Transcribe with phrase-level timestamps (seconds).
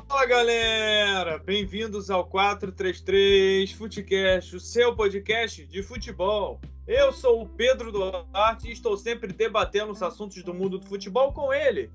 [0.00, 6.58] Fala galera, bem-vindos ao 433 Futecast, o seu podcast de futebol.
[6.86, 11.30] Eu sou o Pedro Duarte e estou sempre debatendo os assuntos do mundo do futebol
[11.34, 11.90] com ele.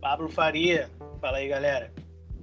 [0.00, 0.88] Pablo Faria,
[1.20, 1.92] fala aí galera.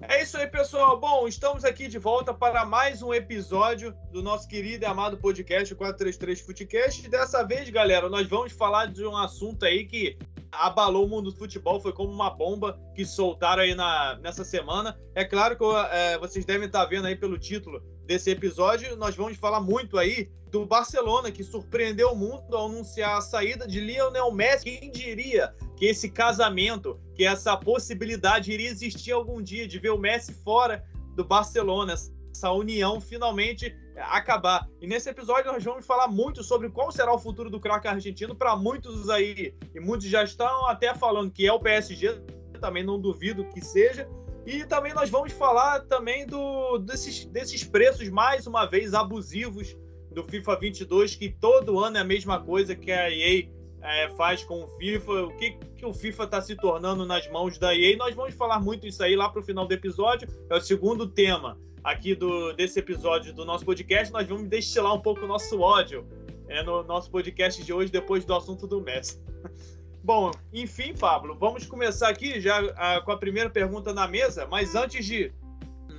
[0.10, 1.00] É isso aí, pessoal.
[1.00, 5.74] Bom, estamos aqui de volta para mais um episódio do nosso querido e amado podcast
[5.74, 7.10] 433 Futecast.
[7.10, 10.18] Dessa vez, galera, nós vamos falar de um assunto aí que
[10.52, 14.98] abalou o mundo do futebol, foi como uma bomba que soltaram aí na, nessa semana.
[15.16, 19.38] É claro que é, vocês devem estar vendo aí pelo título desse episódio, nós vamos
[19.38, 24.32] falar muito aí do Barcelona, que surpreendeu o mundo ao anunciar a saída de Lionel
[24.32, 24.66] Messi.
[24.66, 29.98] Quem diria que esse casamento, que essa possibilidade iria existir algum dia de ver o
[29.98, 30.86] Messi fora
[31.16, 34.68] do Barcelona, essa união finalmente acabar.
[34.82, 38.36] E nesse episódio nós vamos falar muito sobre qual será o futuro do craque argentino
[38.36, 42.22] para muitos aí, e muitos já estão até falando que é o PSG,
[42.60, 44.08] também não duvido que seja.
[44.46, 49.76] E também nós vamos falar também do, desses, desses preços mais uma vez abusivos
[50.12, 53.48] do FIFA 22, que todo ano é a mesma coisa que a EA
[53.82, 57.58] é, faz com o FIFA, o que, que o FIFA está se tornando nas mãos
[57.58, 57.98] da EA.
[57.98, 60.28] Nós vamos falar muito isso aí lá para o final do episódio.
[60.50, 65.02] É o segundo tema aqui do, desse episódio do nosso podcast, nós vamos destilar um
[65.02, 66.08] pouco o nosso ódio
[66.48, 69.22] é, no nosso podcast de hoje, depois do assunto do Messi.
[70.04, 74.76] Bom, enfim, Pablo, vamos começar aqui já a, com a primeira pergunta na mesa, mas
[74.76, 75.32] antes de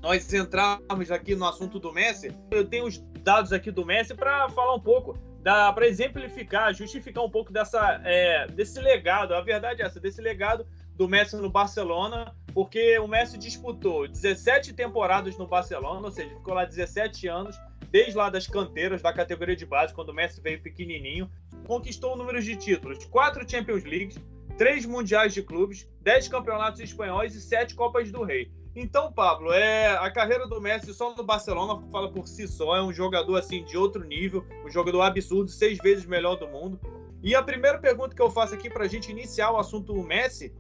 [0.03, 4.51] nós entrarmos aqui no assunto do Messi, eu tenho os dados aqui do Messi para
[4.51, 9.87] falar um pouco, para exemplificar, justificar um pouco dessa, é, desse legado, a verdade é
[9.87, 16.03] essa, desse legado do Messi no Barcelona, porque o Messi disputou 17 temporadas no Barcelona,
[16.03, 17.59] ou seja, ficou lá 17 anos,
[17.91, 21.31] desde lá das canteiras da categoria de base, quando o Messi veio pequenininho,
[21.67, 24.19] conquistou números de títulos, 4 Champions Leagues,
[24.59, 28.51] 3 Mundiais de Clubes, 10 campeonatos espanhóis e 7 Copas do Rei.
[28.77, 32.83] Então, Pablo, é a carreira do Messi só no Barcelona fala por si só, é
[32.83, 36.81] um jogador assim de outro nível, um jogador absurdo, seis vezes melhor do mundo.
[37.23, 40.53] E a primeira pergunta que eu faço aqui para a gente iniciar o assunto Messi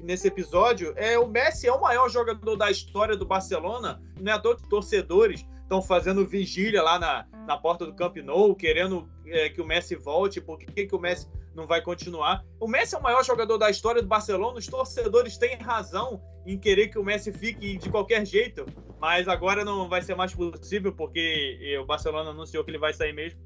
[0.00, 4.02] nesse episódio é o Messi é o maior jogador da história do Barcelona.
[4.22, 9.08] É toa que torcedores estão fazendo vigília lá na, na porta do Camp Nou, querendo
[9.24, 12.44] é, que o Messi volte, por que, que o Messi não vai continuar.
[12.58, 16.58] O Messi é o maior jogador da história do Barcelona, os torcedores têm razão em
[16.58, 18.66] querer que o Messi fique de qualquer jeito,
[18.98, 23.12] mas agora não vai ser mais possível, porque o Barcelona anunciou que ele vai sair
[23.12, 23.40] mesmo.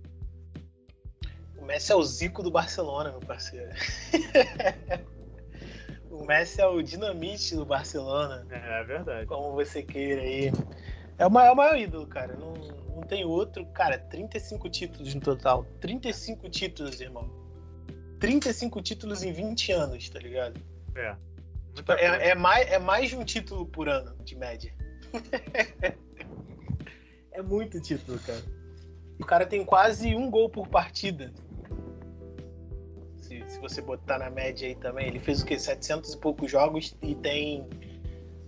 [1.59, 3.71] O Messi é o Zico do Barcelona, meu parceiro.
[6.15, 8.47] O Messi é o dinamite do Barcelona.
[8.49, 9.27] É, é verdade.
[9.27, 10.53] Como você queira aí.
[11.19, 12.35] É o maior, o maior ídolo, cara.
[12.37, 12.55] Não,
[12.95, 13.65] não tem outro.
[13.67, 15.65] Cara, 35 títulos no total.
[15.81, 17.31] 35 títulos, irmão.
[18.21, 20.61] 35 títulos em 20 anos, tá ligado?
[20.95, 21.17] É.
[21.75, 24.73] Tipo, é, é, mais, é mais de um título por ano, de média.
[27.33, 28.43] é muito título, cara.
[29.21, 31.33] O cara tem quase um gol por partida
[33.25, 35.59] se, se você botar na média aí também, ele fez o quê?
[35.59, 37.67] 700 e poucos jogos e tem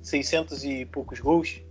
[0.02, 1.62] 600 e poucos gols?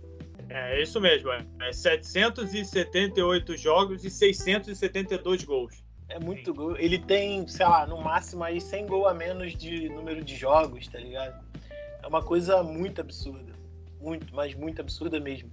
[0.48, 1.44] É, é isso mesmo, é.
[1.60, 5.84] é 778 jogos e 672 gols.
[6.08, 6.56] É muito Sim.
[6.56, 6.76] gol.
[6.76, 10.86] Ele tem, sei lá, no máximo aí 100 gols a menos de número de jogos,
[10.86, 11.44] tá ligado?
[12.02, 13.52] É uma coisa muito absurda.
[14.00, 15.50] Muito, mas muito absurda mesmo.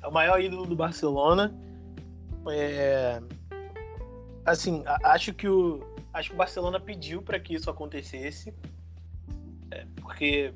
[0.00, 1.52] É o maior ídolo do Barcelona.
[2.48, 3.20] É...
[4.44, 8.54] Assim, acho que o, acho que o Barcelona pediu para que isso acontecesse.
[9.70, 10.52] É, porque,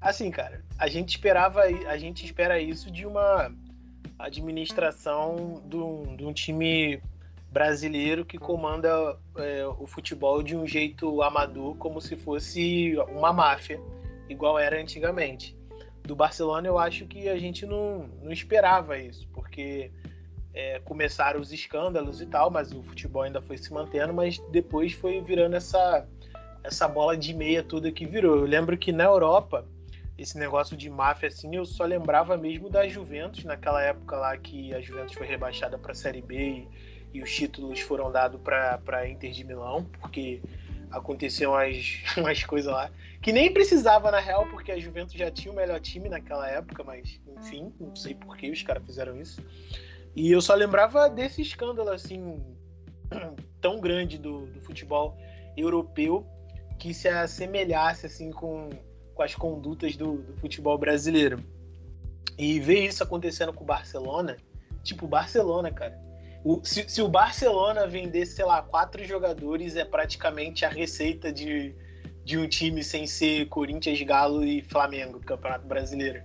[0.00, 3.52] assim, cara, a gente esperava, a gente espera isso de uma
[4.18, 7.00] administração de um, de um time
[7.50, 13.80] brasileiro que comanda é, o futebol de um jeito amador, como se fosse uma máfia,
[14.28, 15.56] igual era antigamente.
[16.04, 19.90] Do Barcelona, eu acho que a gente não, não esperava isso, porque
[20.54, 24.92] é, começaram os escândalos e tal, mas o futebol ainda foi se mantendo, mas depois
[24.92, 26.06] foi virando essa,
[26.62, 28.36] essa bola de meia toda que virou.
[28.36, 29.66] Eu lembro que na Europa,
[30.18, 34.72] esse negócio de máfia, assim, eu só lembrava mesmo da Juventus, naquela época lá que
[34.74, 36.68] a Juventus foi rebaixada para a Série B e,
[37.14, 40.40] e, os títulos foram dados para Inter de Milão, porque
[40.90, 42.90] aconteciam umas, umas coisas lá
[43.20, 46.84] que nem precisava na real, porque a Juventus já tinha o melhor time naquela época,
[46.84, 49.44] mas enfim, não sei por que os caras fizeram isso.
[50.14, 52.40] E eu só lembrava desse escândalo assim
[53.60, 55.18] tão grande do, do futebol
[55.56, 56.24] europeu
[56.78, 58.70] que se assemelhasse assim com,
[59.16, 61.42] com as condutas do, do, futebol brasileiro.
[62.38, 64.36] E ver isso acontecendo com o Barcelona,
[64.84, 65.98] tipo, o Barcelona, cara.
[66.44, 71.74] O, se, se, o Barcelona vendesse, sei lá, quatro jogadores, é praticamente a receita de,
[72.22, 76.22] de um time sem ser Corinthians, Galo e Flamengo Campeonato Brasileiro.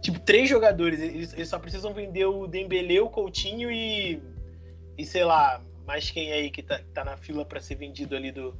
[0.00, 1.00] tipo, três jogadores.
[1.00, 4.22] Eles, eles só precisam vender o Dembele, o Coutinho e.
[4.96, 8.32] E sei lá, mais quem aí que tá, tá na fila para ser vendido ali
[8.32, 8.56] do,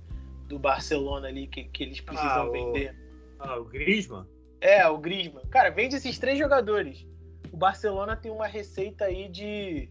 [0.46, 3.07] do Barcelona ali, que, que eles precisam ah, vender.
[3.38, 4.26] Ah, o Griezmann?
[4.60, 5.44] É, o Griezmann.
[5.50, 7.06] Cara, vende esses três jogadores.
[7.52, 9.88] O Barcelona tem uma receita aí de.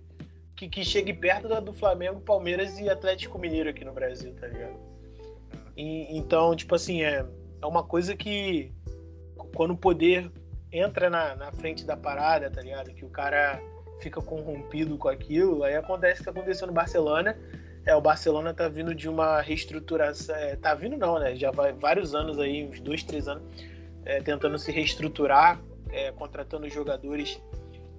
[0.55, 4.47] Que, que chegue perto da do Flamengo, Palmeiras e Atlético Mineiro aqui no Brasil, tá
[4.47, 4.75] ligado?
[5.75, 7.23] E, então, tipo assim, é,
[7.61, 8.71] é uma coisa que
[9.55, 10.31] quando o poder
[10.71, 12.93] entra na, na frente da parada, tá ligado?
[12.93, 13.61] Que o cara
[13.99, 17.37] fica corrompido com aquilo, aí acontece o que aconteceu no Barcelona.
[17.87, 20.35] É, o Barcelona tá vindo de uma reestruturação.
[20.35, 21.37] É, tá vindo não, né?
[21.37, 23.43] Já vai vários anos aí, uns dois, três anos,
[24.03, 25.57] é, tentando se reestruturar,
[25.89, 27.41] é, contratando jogadores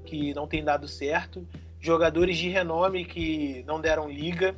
[0.04, 1.48] que não tem dado certo,
[1.80, 4.54] jogadores de renome que não deram liga.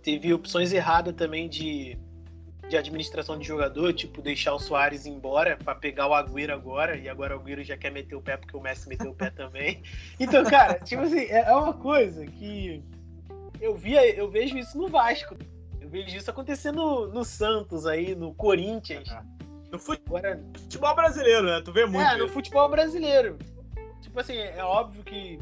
[0.00, 1.98] Teve opções erradas também de
[2.68, 7.06] de administração de jogador, tipo deixar o Soares embora para pegar o Agüero agora, e
[7.06, 9.82] agora o Agüero já quer meter o pé porque o Messi meteu o pé também.
[10.18, 12.82] Então, cara, tipo assim, é, é uma coisa que
[13.62, 15.36] eu via, eu vejo isso no Vasco.
[15.80, 19.08] Eu vejo isso acontecendo no Santos aí, no Corinthians.
[19.70, 21.62] No futebol, agora, futebol brasileiro, né?
[21.64, 22.04] Tu vê muito.
[22.04, 23.38] É, no futebol brasileiro.
[24.02, 25.38] Tipo assim, é óbvio que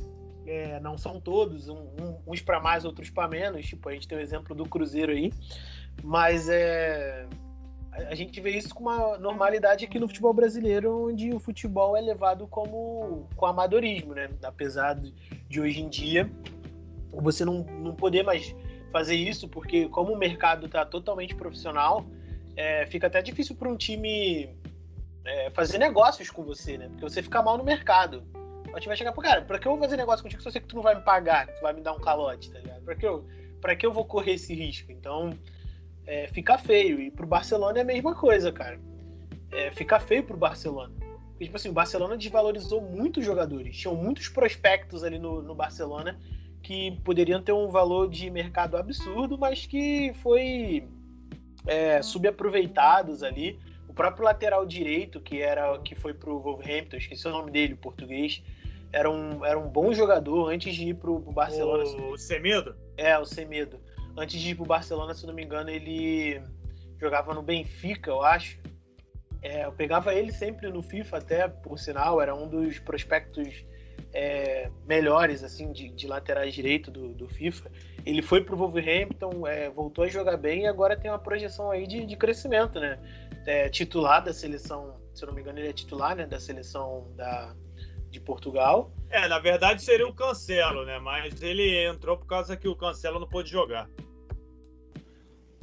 [0.47, 3.67] é, não são todos, um, um, uns para mais, outros para menos.
[3.67, 5.33] Tipo, a gente tem o exemplo do Cruzeiro aí.
[6.05, 7.27] Mas é,
[7.93, 12.03] a gente vê isso com uma normalidade aqui no futebol brasileiro, onde o futebol é
[12.03, 14.29] levado como com amadorismo, né?
[14.43, 14.95] Apesar
[15.49, 16.31] de hoje em dia
[17.13, 18.55] você não, não poder mais
[18.93, 22.07] fazer isso, porque como o mercado está totalmente profissional,
[22.57, 24.51] é, fica até difícil para um time
[25.25, 26.89] é, fazer negócios com você, né?
[26.89, 28.23] Porque você fica mal no mercado.
[28.69, 30.53] O time vai chegar pro cara, pra que eu vou fazer negócio contigo se eu
[30.53, 32.59] sei que tu não vai me pagar, que tu vai me dar um calote, tá
[32.59, 32.83] ligado?
[32.85, 33.27] Pra que eu,
[33.61, 34.93] pra que eu vou correr esse risco?
[34.93, 35.37] Então,
[36.07, 37.01] é, fica feio.
[37.01, 38.79] E pro Barcelona é a mesma coisa, cara.
[39.51, 40.93] É, fica feio pro Barcelona.
[41.31, 43.77] Porque, tipo assim, o Barcelona desvalorizou muitos jogadores.
[43.77, 46.19] Tinham muitos prospectos ali no, no Barcelona
[46.63, 50.89] que poderiam ter um valor de mercado absurdo, mas que foi
[51.67, 53.59] é, subaproveitados ali.
[53.89, 57.79] O próprio lateral direito, que era que foi pro Wolverhampton, esqueci o nome dele, o
[57.79, 58.43] português,
[58.93, 61.85] era um, era um bom jogador antes de ir pro, pro Barcelona.
[61.85, 62.77] O Semedo?
[62.97, 63.81] É, o Semedo
[64.17, 66.41] antes de ir pro Barcelona, se não me engano, ele
[66.99, 68.59] jogava no Benfica, eu acho.
[69.43, 73.65] É, eu pegava ele sempre no FIFA, até por sinal, era um dos prospectos
[74.13, 77.71] é, melhores assim de, de laterais direito do, do, FIFA.
[78.05, 81.87] Ele foi pro Wolverhampton, é, voltou a jogar bem e agora tem uma projeção aí
[81.87, 82.99] de, de crescimento, né?
[83.47, 87.07] É, titular da seleção, se eu não me engano, ele é titular né, da seleção
[87.17, 87.55] da,
[88.11, 88.93] de Portugal.
[89.09, 90.99] É, na verdade seria o Cancelo, né?
[90.99, 93.89] Mas ele entrou por causa que o Cancelo não pôde jogar.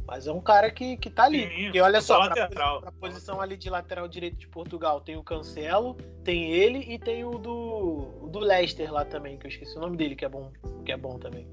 [0.07, 1.50] Mas é um cara que, que tá ali.
[1.50, 5.24] Sim, porque olha só, pra, pra, posição ali de lateral direito de Portugal, tem o
[5.24, 9.77] Cancelo, tem ele e tem o do, o do Leicester lá também, que eu esqueci
[9.77, 10.50] o nome dele, que é bom,
[10.86, 11.45] que é bom também.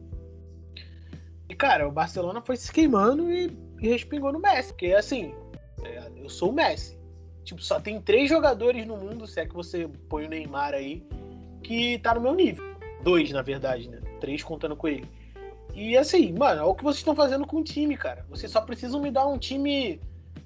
[1.48, 4.72] E, cara, o Barcelona foi se queimando e, e respingou no Messi.
[4.72, 5.34] Porque, assim,
[5.84, 6.96] é, eu sou o Messi.
[7.42, 11.04] Tipo, só tem três jogadores no mundo, se é que você põe o Neymar aí,
[11.62, 12.64] que tá no meu nível.
[13.02, 14.00] Dois, na verdade, né?
[14.20, 15.06] Três contando com ele.
[15.74, 18.24] E assim, mano, é o que vocês estão fazendo com o time, cara.
[18.28, 20.00] Vocês só precisam me dar um time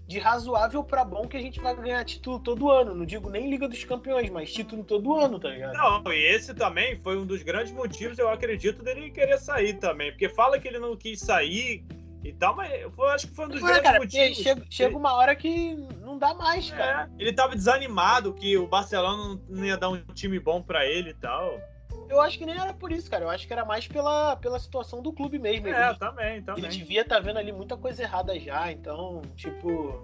[0.06, 2.94] de razoável para bom que a gente vai ganhar título todo ano.
[2.94, 5.74] Não digo nem Liga dos Campeões, mas título todo ano, tá ligado?
[5.74, 10.10] Não, e esse também foi um dos grandes motivos, eu acredito, dele querer sair também.
[10.10, 11.84] Porque fala que ele não quis sair
[12.24, 14.38] e tal, mas eu acho que foi um dos grandes cara, motivos.
[14.38, 17.10] Chega, chega, uma hora que não dá mais, cara.
[17.18, 21.10] É, ele tava desanimado que o Barcelona não ia dar um time bom para ele
[21.10, 21.60] e tal.
[22.08, 23.24] Eu acho que nem era por isso, cara.
[23.24, 25.68] Eu acho que era mais pela, pela situação do clube mesmo.
[25.68, 26.64] É, ele, também, também.
[26.64, 30.02] Ele devia estar tá vendo ali muita coisa errada já, então, tipo.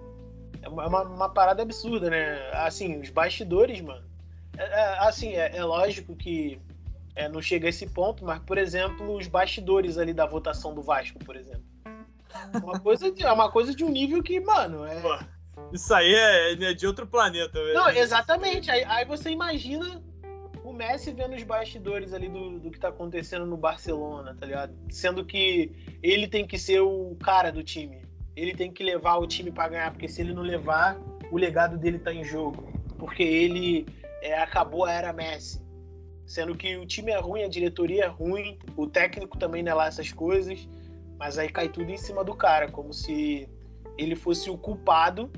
[0.61, 2.49] É uma, é uma parada absurda, né?
[2.53, 4.05] Assim, os bastidores, mano.
[4.57, 6.59] É, é, assim, é, é, lógico que
[7.15, 10.81] é, não chega a esse ponto, mas, por exemplo, os bastidores ali da votação do
[10.81, 11.63] Vasco, por exemplo.
[12.63, 14.99] Uma coisa de, é uma coisa de um nível que, mano, é.
[14.99, 15.17] Pô,
[15.71, 17.59] isso aí é, de outro planeta.
[17.73, 18.69] Não, exatamente.
[18.69, 20.01] Aí, aí você imagina
[20.75, 24.73] Messi vendo os bastidores ali do, do que tá acontecendo no Barcelona, tá ligado?
[24.89, 25.71] Sendo que
[26.03, 28.05] ele tem que ser o cara do time.
[28.35, 30.99] Ele tem que levar o time para ganhar, porque se ele não levar,
[31.31, 32.71] o legado dele tá em jogo.
[32.97, 33.87] Porque ele
[34.21, 35.63] é, acabou a era Messi.
[36.25, 39.75] Sendo que o time é ruim, a diretoria é ruim, o técnico também não é
[39.75, 40.67] lá essas coisas,
[41.17, 43.47] mas aí cai tudo em cima do cara, como se
[43.97, 45.31] ele fosse o culpado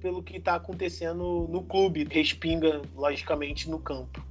[0.00, 4.29] pelo que está acontecendo no clube, respinga, logicamente, no campo.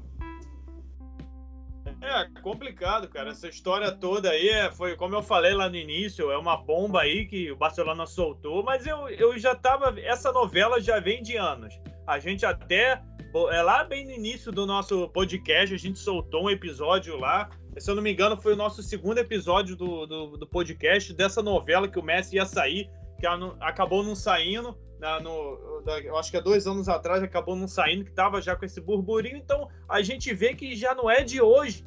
[2.09, 3.29] É complicado, cara.
[3.29, 7.01] Essa história toda aí é, foi, como eu falei lá no início, é uma bomba
[7.01, 9.99] aí que o Barcelona soltou, mas eu, eu já tava.
[9.99, 11.79] Essa novela já vem de anos.
[12.07, 13.01] A gente até
[13.51, 17.49] é lá bem no início do nosso podcast, a gente soltou um episódio lá.
[17.77, 21.43] Se eu não me engano, foi o nosso segundo episódio do, do, do podcast dessa
[21.43, 22.89] novela que o Messi ia sair,
[23.19, 23.27] que
[23.61, 24.75] acabou não saindo.
[24.99, 28.55] Na, no, eu acho que há dois anos atrás acabou não saindo, que tava já
[28.55, 29.37] com esse burburinho.
[29.37, 31.83] Então a gente vê que já não é de hoje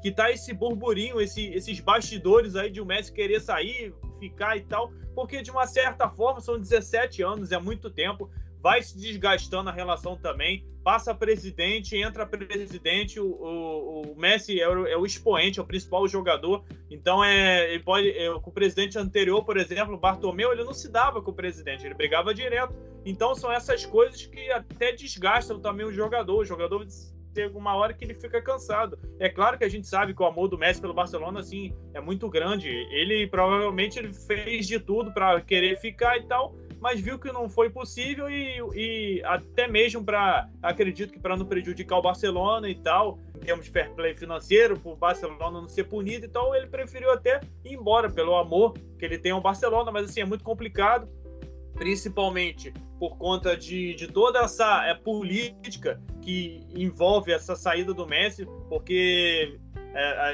[0.00, 4.62] que tá esse burburinho, esse, esses bastidores aí de o Messi querer sair, ficar e
[4.62, 8.30] tal, porque de uma certa forma são 17 anos, é muito tempo,
[8.62, 14.68] vai se desgastando a relação também, passa presidente, entra presidente, o, o, o Messi é
[14.68, 18.52] o, é o, expoente, é o principal jogador, então é, ele pode, é, com o
[18.52, 22.74] presidente anterior, por exemplo, Bartomeu, ele não se dava com o presidente, ele brigava direto,
[23.04, 26.86] então são essas coisas que até desgastam também o jogador, o jogador
[27.32, 28.98] ter uma hora que ele fica cansado.
[29.18, 32.00] É claro que a gente sabe que o amor do Messi pelo Barcelona assim é
[32.00, 32.68] muito grande.
[32.68, 37.48] Ele provavelmente ele fez de tudo para querer ficar e tal, mas viu que não
[37.48, 42.74] foi possível e, e até mesmo para acredito que para não prejudicar o Barcelona e
[42.74, 46.66] tal, em termos de fair play financeiro, para o Barcelona não ser punido, então ele
[46.66, 50.42] preferiu até ir embora pelo amor que ele tem ao Barcelona, mas assim é muito
[50.42, 51.08] complicado
[51.74, 58.46] principalmente por conta de, de toda essa é, política que envolve essa saída do Messi,
[58.68, 59.58] porque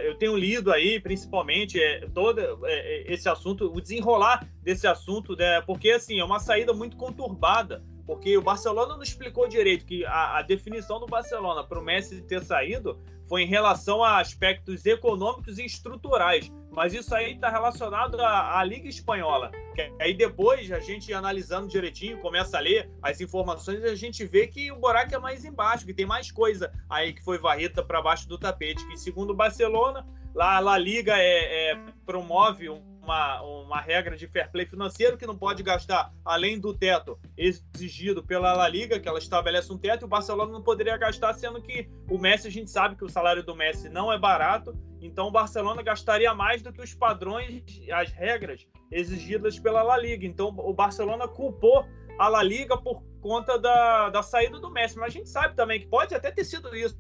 [0.05, 5.61] eu tenho lido aí, principalmente, é, todo é, esse assunto, o desenrolar desse assunto, né,
[5.63, 10.39] porque assim, é uma saída muito conturbada, porque o Barcelona não explicou direito que a,
[10.39, 15.59] a definição do Barcelona para o Messi ter saído foi em relação a aspectos econômicos
[15.59, 19.50] e estruturais, mas isso aí está relacionado à, à, Liga Espanhola.
[19.75, 24.26] Que aí depois, a gente analisando direitinho, começa a ler as informações e a gente
[24.26, 27.83] vê que o buraco é mais embaixo, que tem mais coisa aí que foi varrida
[27.83, 32.96] para baixo do tapete, que segundo o Barcelona, lá a Liga é, é, promove um
[33.07, 38.23] uma, uma regra de fair play financeiro que não pode gastar além do teto exigido
[38.23, 41.63] pela La Liga, que ela estabelece um teto, e o Barcelona não poderia gastar, sendo
[41.63, 45.29] que o Messi, a gente sabe que o salário do Messi não é barato, então
[45.29, 50.27] o Barcelona gastaria mais do que os padrões, as regras exigidas pela La Liga.
[50.27, 51.87] Então o Barcelona culpou
[52.19, 54.97] a La Liga por conta da, da saída do Messi.
[54.97, 56.97] Mas a gente sabe também que pode até ter sido isso.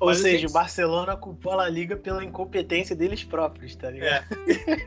[0.00, 0.50] Ou seja, gente...
[0.50, 4.26] o Barcelona culpou a Liga pela incompetência deles próprios, tá ligado?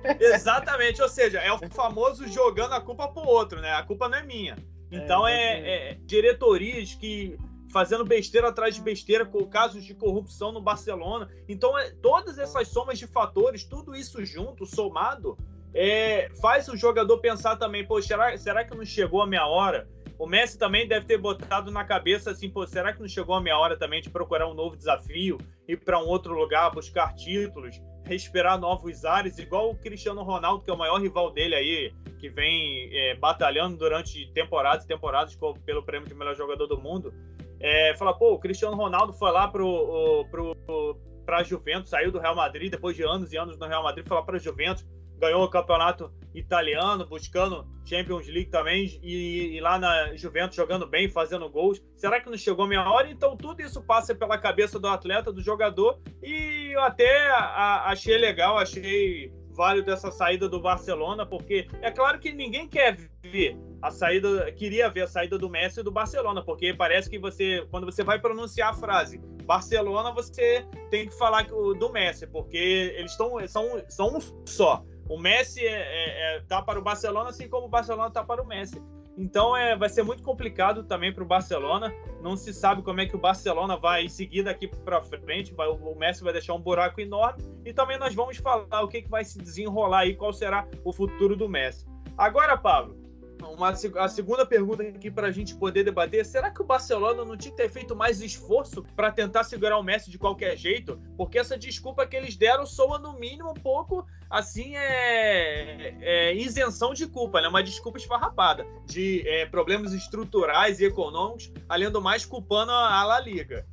[0.09, 0.17] É.
[0.35, 1.01] Exatamente.
[1.01, 3.71] Ou seja, é o famoso jogando a culpa pro outro, né?
[3.71, 4.57] A culpa não é minha.
[4.91, 7.37] Então é, é, é diretorias que
[7.71, 11.29] fazendo besteira atrás de besteira, com casos de corrupção no Barcelona.
[11.47, 15.37] Então, é, todas essas somas de fatores, tudo isso junto, somado,
[15.73, 19.89] é, faz o jogador pensar também, pô, será, será que não chegou a minha hora?
[20.17, 23.41] O Messi também deve ter botado na cabeça assim, pô, será que não chegou a
[23.41, 27.81] minha hora também de procurar um novo desafio, ir para um outro lugar, buscar títulos,
[28.05, 32.29] respirar novos ares, igual o Cristiano Ronaldo, que é o maior rival dele aí, que
[32.29, 37.13] vem é, batalhando durante temporadas e temporadas pelo prêmio de melhor jogador do mundo.
[37.59, 42.19] É, fala, pô, o Cristiano Ronaldo foi lá pro, pro, pro, pra Juventus, saiu do
[42.19, 44.85] Real Madrid depois de anos e anos no Real Madrid, foi lá pra Juventus,
[45.19, 51.09] ganhou o campeonato italiano, buscando Champions League também, e, e, lá na Juventus jogando bem,
[51.09, 51.81] fazendo gols.
[51.95, 53.09] Será que não chegou a minha hora?
[53.09, 58.17] Então tudo isso passa pela cabeça do atleta, do jogador, e eu até a, achei
[58.17, 63.89] legal, achei válido essa saída do Barcelona, porque é claro que ninguém quer ver a
[63.89, 68.03] saída, queria ver a saída do Messi do Barcelona, porque parece que você, quando você
[68.03, 72.57] vai pronunciar a frase Barcelona, você tem que falar do Messi, porque
[72.97, 74.83] eles estão são, são um só.
[75.07, 78.41] O Messi é, é, é, tá para o Barcelona, assim como o Barcelona tá para
[78.41, 78.81] o Messi.
[79.17, 81.93] Então é, vai ser muito complicado também para o Barcelona.
[82.21, 85.53] Não se sabe como é que o Barcelona vai seguir daqui para frente.
[85.53, 87.43] Vai, o Messi vai deixar um buraco enorme.
[87.63, 90.91] E também nós vamos falar o que, que vai se desenrolar aí, qual será o
[90.91, 91.85] futuro do Messi.
[92.17, 93.04] Agora, Pablo,
[93.53, 97.37] uma, a segunda pergunta aqui para a gente poder debater: será que o Barcelona não
[97.37, 100.99] tinha que ter feito mais esforço para tentar segurar o Messi de qualquer jeito?
[101.17, 106.93] Porque essa desculpa que eles deram soa, no mínimo, um pouco assim, é, é isenção
[106.93, 107.47] de culpa, né?
[107.47, 113.19] Uma desculpa esfarrapada de é, problemas estruturais e econômicos, além do mais, culpando a La
[113.19, 113.65] Liga.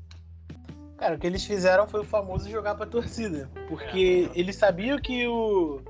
[1.02, 4.38] Cara, o que eles fizeram foi o famoso jogar para torcida, porque é.
[4.38, 5.80] eles sabiam que o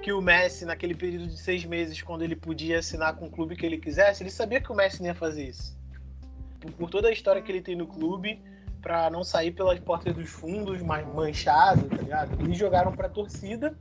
[0.00, 3.56] que o Messi, naquele período de seis meses, quando ele podia assinar com o clube
[3.56, 5.78] que ele quisesse, ele sabia que o Messi não ia fazer isso.
[6.58, 8.40] Por, por toda a história que ele tem no clube,
[8.80, 12.42] para não sair pelas portas dos fundos, mais manchado, tá ligado?
[12.42, 13.76] Eles jogaram para a torcida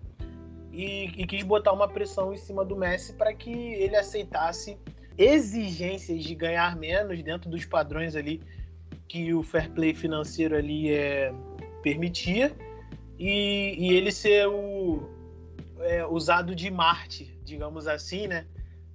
[0.72, 4.78] e, e, quis botar uma pressão em cima do Messi para que ele aceitasse
[5.18, 8.42] exigências de ganhar menos dentro dos padrões ali
[9.08, 11.34] que o fair play financeiro ali é,
[11.82, 12.56] permitia
[13.18, 15.10] e, e ele ser o,
[15.82, 18.46] é, usado de Marte, digamos assim, né?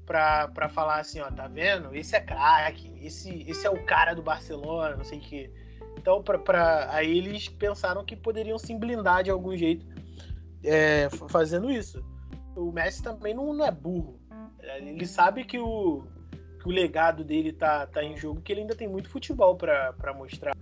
[0.04, 1.94] para falar assim, ó, tá vendo?
[1.94, 5.50] Esse é craque, esse, esse é o cara do Barcelona, não sei o quê.
[5.98, 9.86] Então, pra, pra, aí eles pensaram que poderiam se blindar de algum jeito
[10.62, 12.04] é, fazendo isso.
[12.56, 14.20] O Messi também não, não, é burro.
[14.62, 16.04] Ele sabe que o,
[16.60, 20.14] que o legado dele tá, tá em jogo, que ele ainda tem muito futebol para
[20.14, 20.54] mostrar.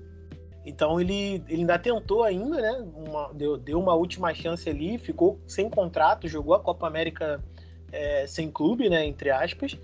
[0.65, 2.87] Então ele, ele ainda tentou ainda, né?
[2.95, 7.43] Uma, deu, deu uma última chance ali, ficou sem contrato, jogou a Copa América
[7.91, 9.05] é, sem clube, né?
[9.05, 9.77] Entre aspas,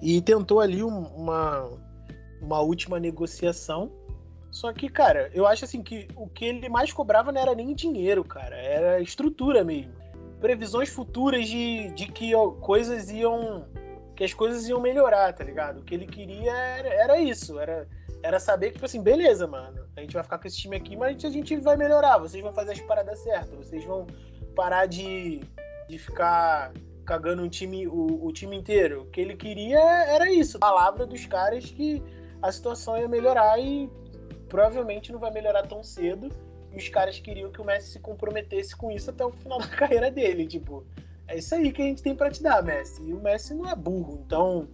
[0.00, 1.70] e tentou ali um, uma,
[2.40, 3.92] uma última negociação.
[4.50, 7.74] Só que, cara, eu acho assim que o que ele mais cobrava não era nem
[7.74, 9.92] dinheiro, cara, era estrutura mesmo.
[10.40, 13.66] Previsões futuras de, de que coisas iam.
[14.16, 15.80] que as coisas iam melhorar, tá ligado?
[15.80, 17.86] O que ele queria era, era isso, era
[18.22, 20.96] era saber que, tipo assim, beleza, mano, a gente vai ficar com esse time aqui,
[20.96, 24.06] mas a gente vai melhorar, vocês vão fazer as paradas certas, vocês vão
[24.54, 25.40] parar de,
[25.88, 26.72] de ficar
[27.04, 29.02] cagando um time, o, o time inteiro.
[29.02, 32.02] O que ele queria era isso, palavra dos caras que
[32.40, 33.90] a situação ia melhorar e
[34.48, 36.28] provavelmente não vai melhorar tão cedo.
[36.72, 39.68] E os caras queriam que o Messi se comprometesse com isso até o final da
[39.76, 40.46] carreira dele.
[40.46, 40.86] Tipo,
[41.28, 43.02] é isso aí que a gente tem para te dar, Messi.
[43.02, 44.22] E o Messi não é burro.
[44.24, 44.66] Então,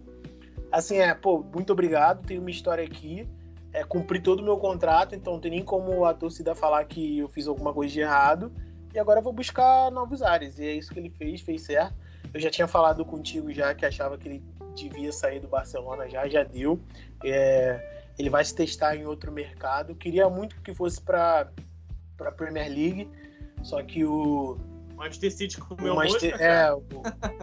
[0.71, 2.25] assim, é, pô, muito obrigado.
[2.25, 3.27] Tem uma história aqui
[3.73, 7.19] é, cumpri todo o meu contrato, então não tem nem como a torcida falar que
[7.19, 8.51] eu fiz alguma coisa de errado.
[8.93, 10.57] E agora eu vou buscar novos ares.
[10.57, 11.95] E é isso que ele fez, fez certo.
[12.33, 14.43] Eu já tinha falado contigo já que achava que ele
[14.75, 16.79] devia sair do Barcelona já, já deu.
[17.23, 19.95] É, ele vai se testar em outro mercado.
[19.95, 21.49] Queria muito que fosse para
[22.19, 23.09] a Premier League,
[23.63, 24.57] só que o
[24.99, 26.83] Manchester City comeu o Manchester, mosca, é, o...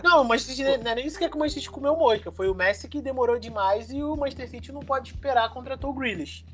[0.04, 1.96] Não, o Manchester City não é nem isso que é que o Manchester City comeu
[1.96, 2.30] mosca.
[2.30, 5.94] Foi o Messi que demorou demais e o Manchester City não pode esperar contratou o
[5.94, 6.44] Grealish.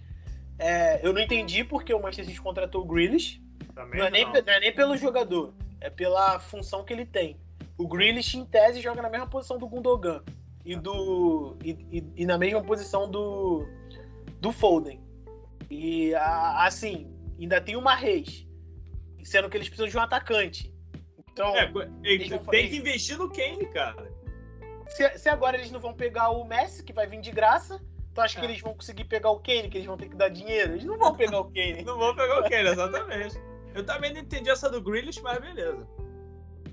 [0.58, 3.42] É, eu não entendi porque o Manchester City contratou o Grealish.
[3.74, 4.32] Também não, é nem, não.
[4.32, 7.36] não é nem pelo jogador, é pela função que ele tem.
[7.76, 10.22] O Grealish, em tese, joga na mesma posição do Gundogan
[10.64, 13.66] e, do, e, e, e na mesma posição do,
[14.40, 15.00] do Foden.
[15.68, 18.46] E assim, ainda tem uma Reis,
[19.24, 20.71] sendo que eles precisam de um atacante.
[21.32, 21.66] Então, é,
[22.50, 24.12] tem que investir no Kane, cara.
[24.88, 27.80] Se, se, agora eles não vão pegar o Messi, que vai vir de graça,
[28.14, 28.40] tu acha é.
[28.40, 30.74] que eles vão conseguir pegar o Kane, que eles vão ter que dar dinheiro?
[30.74, 31.82] Eles não vão pegar o Kane.
[31.84, 33.40] não vão pegar o Kane, exatamente.
[33.74, 35.88] Eu também não entendi essa do Grealish, mas beleza.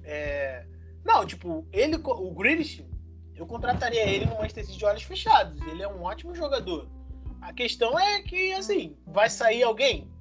[0.03, 0.65] É...
[1.05, 2.85] Não, tipo, ele, o Grealish,
[3.35, 5.61] eu contrataria ele no Manchester City de olhos fechados.
[5.67, 6.89] Ele é um ótimo jogador.
[7.41, 10.11] A questão é que, assim, vai sair alguém?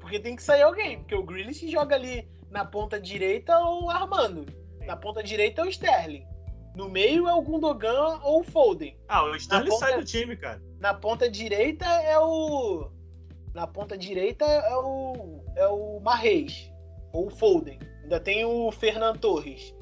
[0.00, 4.46] Porque tem que sair alguém, porque o Grealish joga ali na ponta direita ou Armando.
[4.86, 6.24] Na ponta direita é o Sterling.
[6.76, 8.96] No meio é o Gundogan ou o Foden.
[9.08, 10.62] Ah, o Sterling ponta, sai do time, cara.
[10.78, 12.88] Na ponta direita é o.
[13.52, 15.44] Na ponta direita é o.
[15.56, 16.70] É o Marreis.
[17.12, 17.80] Ou o Foden.
[18.02, 19.74] Ainda tem o Fernando Torres.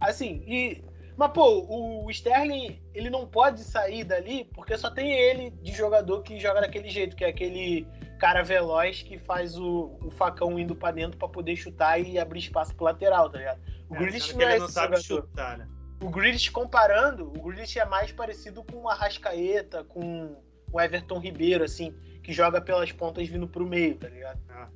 [0.00, 0.82] Assim, e.
[1.14, 6.22] Mas, pô, o Sterling, ele não pode sair dali porque só tem ele de jogador
[6.22, 7.86] que joga daquele jeito, que é aquele
[8.18, 12.40] cara veloz que faz o, o facão indo para dentro para poder chutar e abrir
[12.40, 13.60] espaço pro lateral, tá ligado?
[13.88, 15.68] O é, Grealish não é não sabe chutar, né?
[16.02, 20.36] O Grealish comparando, o Grealish é mais parecido com o Arrascaeta, com
[20.70, 24.38] o Everton Ribeiro, assim, que joga pelas pontas vindo pro meio, tá ligado?
[24.50, 24.68] Ah.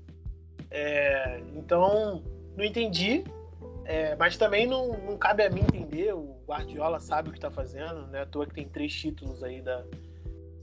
[0.71, 2.23] É, então,
[2.57, 3.25] não entendi,
[3.85, 6.15] é, mas também não, não cabe a mim entender.
[6.15, 8.23] O Guardiola sabe o que tá fazendo, né?
[8.23, 9.85] À toa que tem três títulos aí da,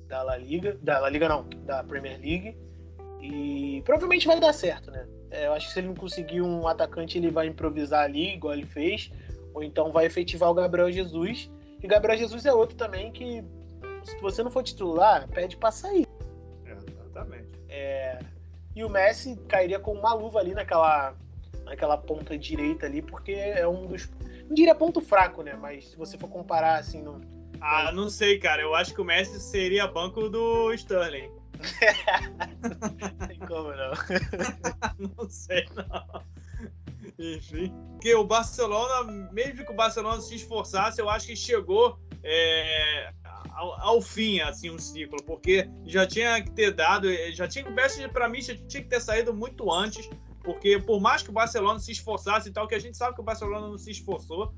[0.07, 2.57] da La Liga, da La Liga não, da Premier League.
[3.21, 5.07] E provavelmente vai dar certo, né?
[5.31, 8.53] É, eu acho que se ele não conseguir um atacante, ele vai improvisar ali, igual
[8.53, 9.11] ele fez,
[9.53, 11.51] ou então vai efetivar o Gabriel Jesus.
[11.81, 13.43] E Gabriel Jesus é outro também que,
[14.03, 16.07] se você não for titular, pede pra sair.
[16.65, 17.51] Exatamente.
[17.67, 18.19] É,
[18.75, 21.13] e o Messi cairia com uma luva ali naquela,
[21.65, 24.09] naquela ponta direita ali, porque é um dos.
[24.47, 25.53] Não diria ponto fraco, né?
[25.53, 27.03] Mas se você for comparar assim.
[27.03, 27.21] No,
[27.61, 28.61] ah, não sei, cara.
[28.61, 31.29] Eu acho que o Messi seria banco do Sterling.
[33.27, 33.91] Tem como não.
[35.17, 36.23] não sei, não.
[37.17, 37.73] Enfim.
[37.91, 43.11] Porque o Barcelona, mesmo que o Barcelona se esforçasse, eu acho que chegou é,
[43.51, 45.21] ao, ao, fim, assim, um ciclo.
[45.23, 47.07] Porque já tinha que ter dado.
[47.33, 47.69] Já tinha.
[47.69, 50.09] Messi, pra mim, já tinha que ter saído muito antes.
[50.43, 53.21] Porque por mais que o Barcelona se esforçasse e tal, que a gente sabe que
[53.21, 54.53] o Barcelona não se esforçou,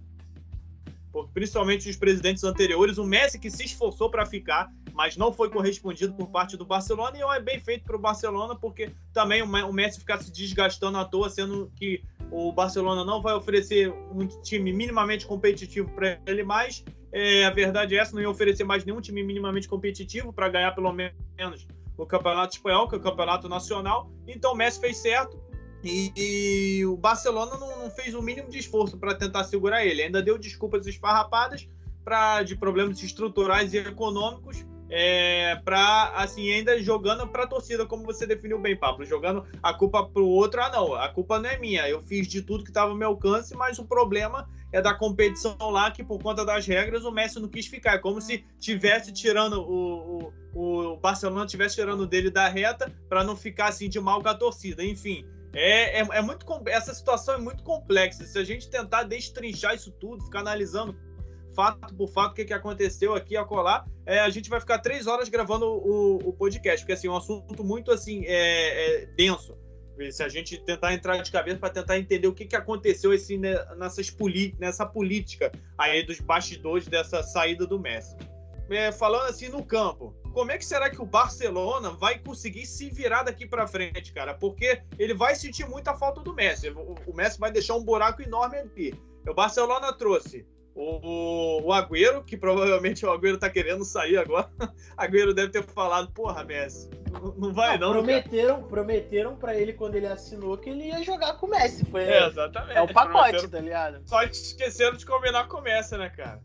[1.33, 6.13] principalmente os presidentes anteriores, o Messi que se esforçou para ficar, mas não foi correspondido
[6.13, 9.99] por parte do Barcelona, e é bem feito para o Barcelona, porque também o Messi
[9.99, 15.25] ficar se desgastando à toa, sendo que o Barcelona não vai oferecer um time minimamente
[15.25, 16.83] competitivo para ele mais.
[17.11, 20.71] É, a verdade é essa, não ia oferecer mais nenhum time minimamente competitivo para ganhar
[20.71, 24.09] pelo menos o Campeonato Espanhol, que é o Campeonato Nacional.
[24.25, 25.37] Então o Messi fez certo
[25.83, 30.03] E, e o Barcelona não, não, fez o mínimo de esforço para tentar segurar ele.
[30.03, 31.67] Ainda deu desculpas esfarrapadas
[32.03, 38.03] pra, de problemas estruturais e econômicos é, para assim ainda jogando para a torcida, como
[38.03, 40.61] você definiu bem, Pablo, jogando a culpa para o outro.
[40.61, 41.87] Ah, não, a culpa não é minha.
[41.87, 45.55] Eu fiz de tudo que estava ao meu alcance, mas o problema é da competição
[45.69, 47.93] lá que por conta das regras o Messi não quis ficar.
[47.93, 53.23] É como se tivesse tirando o, o, o Barcelona tivesse tirando dele da reta para
[53.23, 54.83] não ficar assim de mal com a torcida.
[54.83, 58.25] Enfim, é, é, é, muito essa situação é muito complexa.
[58.25, 60.95] Se a gente tentar destrinchar isso tudo, ficar analisando
[61.53, 63.85] fato por fato, o que, que aconteceu aqui a colar.
[64.05, 67.17] É, a gente vai ficar três horas gravando o, o podcast, porque assim, é um
[67.17, 69.57] assunto muito assim, é, é denso.
[70.11, 73.37] Se a gente tentar entrar de cabeça para tentar entender o que, que aconteceu assim,
[73.37, 74.15] nessas
[74.57, 78.15] nessa política aí dos bastidores dessa saída do Messi.
[78.69, 82.89] É, falando assim no campo, como é que será que o Barcelona vai conseguir se
[82.89, 84.33] virar daqui para frente, cara?
[84.33, 86.69] Porque ele vai sentir muita falta do Messi.
[86.69, 88.95] O, o Messi vai deixar um buraco enorme ali.
[89.27, 94.49] O Barcelona trouxe o, o Agüero, que provavelmente o Agüero tá querendo sair agora.
[94.95, 97.93] Agüero deve ter falado, porra, Messi, não, vai não.
[97.93, 101.85] não prometeram, prometeram para ele quando ele assinou que ele ia jogar com o Messi.
[101.85, 102.77] Foi, é, exatamente.
[102.77, 104.01] É o pacote, tá ligado?
[104.05, 106.41] Só esqueceram de combinar com o Messi, né, cara?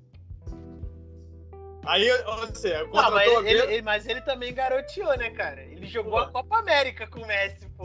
[1.85, 2.11] Aí,
[2.49, 5.63] você, não, mas ele, ele, mas ele também garoteou, né, cara?
[5.63, 6.19] Ele jogou pô.
[6.19, 7.85] a Copa América com o Messi, pô.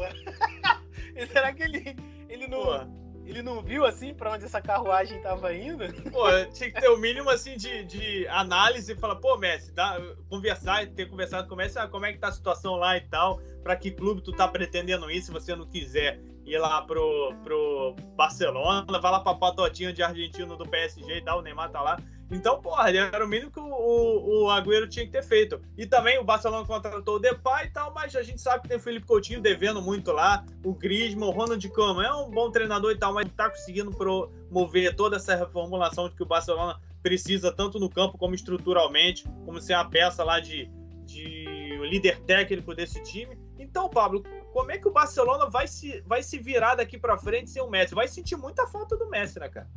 [1.32, 1.96] será que ele,
[2.28, 2.64] ele não.
[2.64, 5.84] Pô ele não viu assim para onde essa carruagem tava indo?
[6.12, 10.00] Pô, tinha que ter o mínimo assim de, de análise e falar, pô, Messi, dá,
[10.30, 13.02] conversar, ter conversado com o Messi, ah, como é que tá a situação lá e
[13.02, 17.34] tal, para que clube tu tá pretendendo ir se você não quiser ir lá pro,
[17.44, 21.82] pro Barcelona, vai lá pra patotinha de argentino do PSG e tal, o Neymar tá
[21.82, 22.00] lá.
[22.32, 25.62] Então, porra, era o mínimo que o, o, Agüero tinha que ter feito.
[25.78, 28.78] E também o Barcelona contratou o Depay e tal, mas a gente sabe que tem
[28.78, 32.92] o Felipe Coutinho devendo muito lá, o Griezmann, o Ronald Koeman é um bom treinador
[32.92, 37.78] e tal, mas não tá conseguindo promover toda essa reformulação que o Barcelona precisa, tanto
[37.80, 40.72] no campo como estruturalmente, como ser a peça lá de,
[41.06, 43.38] de líder técnico desse time.
[43.60, 47.50] Então, Pablo, como é que o Barcelona vai se, vai se virar daqui para frente
[47.50, 47.94] sem o Messi?
[47.94, 49.70] Vai sentir muita falta do Messi, né, cara?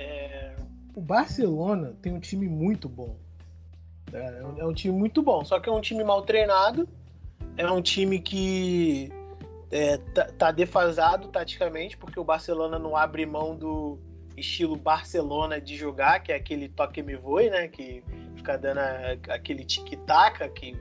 [0.00, 0.56] É...
[0.94, 3.16] O Barcelona tem um time muito bom.
[4.12, 6.88] É, é um time muito bom, só que é um time mal treinado.
[7.56, 9.12] É um time que
[9.70, 13.98] é, tá, tá defasado taticamente, porque o Barcelona não abre mão do
[14.36, 17.68] estilo Barcelona de jogar, que é aquele toque me voe, né?
[17.68, 18.02] Que
[18.34, 20.76] fica dando a, aquele tic-tac, que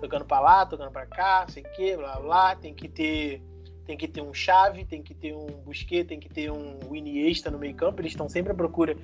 [0.00, 2.56] tocando para lá, tocando para cá, sei que, blá blá.
[2.56, 3.42] Tem que ter
[3.86, 7.50] tem que ter um Chave, tem que ter um Busquets, tem que ter um Iniesta
[7.50, 8.00] no meio campo.
[8.00, 8.96] Eles estão sempre à procura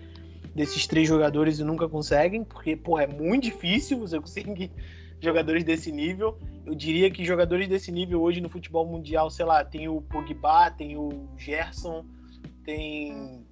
[0.54, 4.70] desses três jogadores e nunca conseguem, porque, pô, é muito difícil você conseguir
[5.20, 6.38] jogadores desse nível.
[6.64, 10.70] Eu diria que jogadores desse nível hoje no futebol mundial, sei lá, tem o Pogba,
[10.70, 12.04] tem o Gerson,
[12.64, 13.44] tem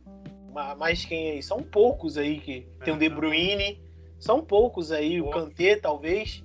[0.76, 1.42] mais quem aí?
[1.42, 3.80] São poucos aí que tem o De Bruyne,
[4.18, 6.42] são poucos aí, o Kanté talvez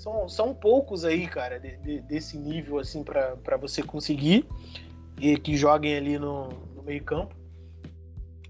[0.00, 4.48] são, são poucos aí, cara, de, de, desse nível, assim, para você conseguir.
[5.20, 7.36] E que joguem ali no, no meio-campo.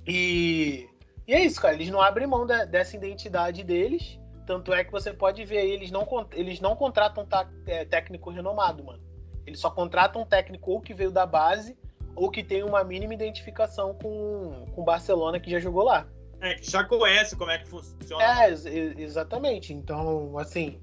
[0.07, 0.89] E,
[1.27, 1.75] e é isso, cara.
[1.75, 4.17] Eles não abrem mão de, dessa identidade deles.
[4.47, 8.31] Tanto é que você pode ver aí, eles não, eles não contratam tá, é, técnico
[8.31, 9.03] renomado, mano.
[9.45, 11.77] Eles só contratam técnico ou que veio da base
[12.15, 16.07] ou que tem uma mínima identificação com o Barcelona que já jogou lá.
[16.41, 18.23] É, que já conhece como é que funciona.
[18.25, 18.51] É,
[18.99, 19.73] exatamente.
[19.73, 20.81] Então, assim,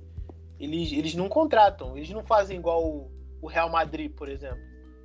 [0.59, 4.59] eles, eles não contratam, eles não fazem igual o, o Real Madrid, por exemplo.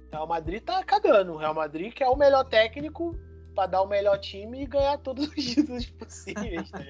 [0.09, 1.33] O Real Madrid tá cagando.
[1.33, 3.17] O Real Madrid que é o melhor técnico
[3.55, 6.81] para dar o melhor time e ganhar todos os títulos possíveis, tá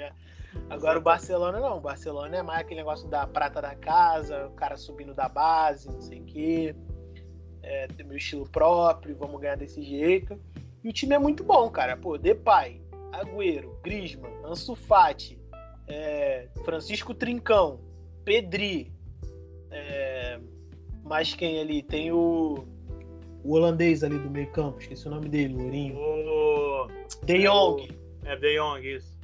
[0.68, 1.79] Agora o Barcelona não.
[1.79, 5.90] O Barcelona é mais aquele negócio da prata da casa, o cara subindo da base,
[5.90, 6.77] não sei o quê.
[7.62, 10.38] É, tem meu estilo próprio, vamos ganhar desse jeito.
[10.83, 11.96] E o time é muito bom, cara.
[11.96, 15.38] Pô, Depay, Agüero, Griezmann, Ansu Fati,
[15.87, 17.81] é, Francisco Trincão,
[18.25, 18.93] Pedri.
[19.71, 20.39] É,
[21.05, 21.83] mais quem ali?
[21.83, 22.65] Tem o,
[23.45, 25.97] o holandês ali do meio campo, esqueci o nome dele, Lourinho.
[25.97, 26.89] O...
[27.25, 27.89] De Jong.
[28.25, 29.19] É, De Jong, isso.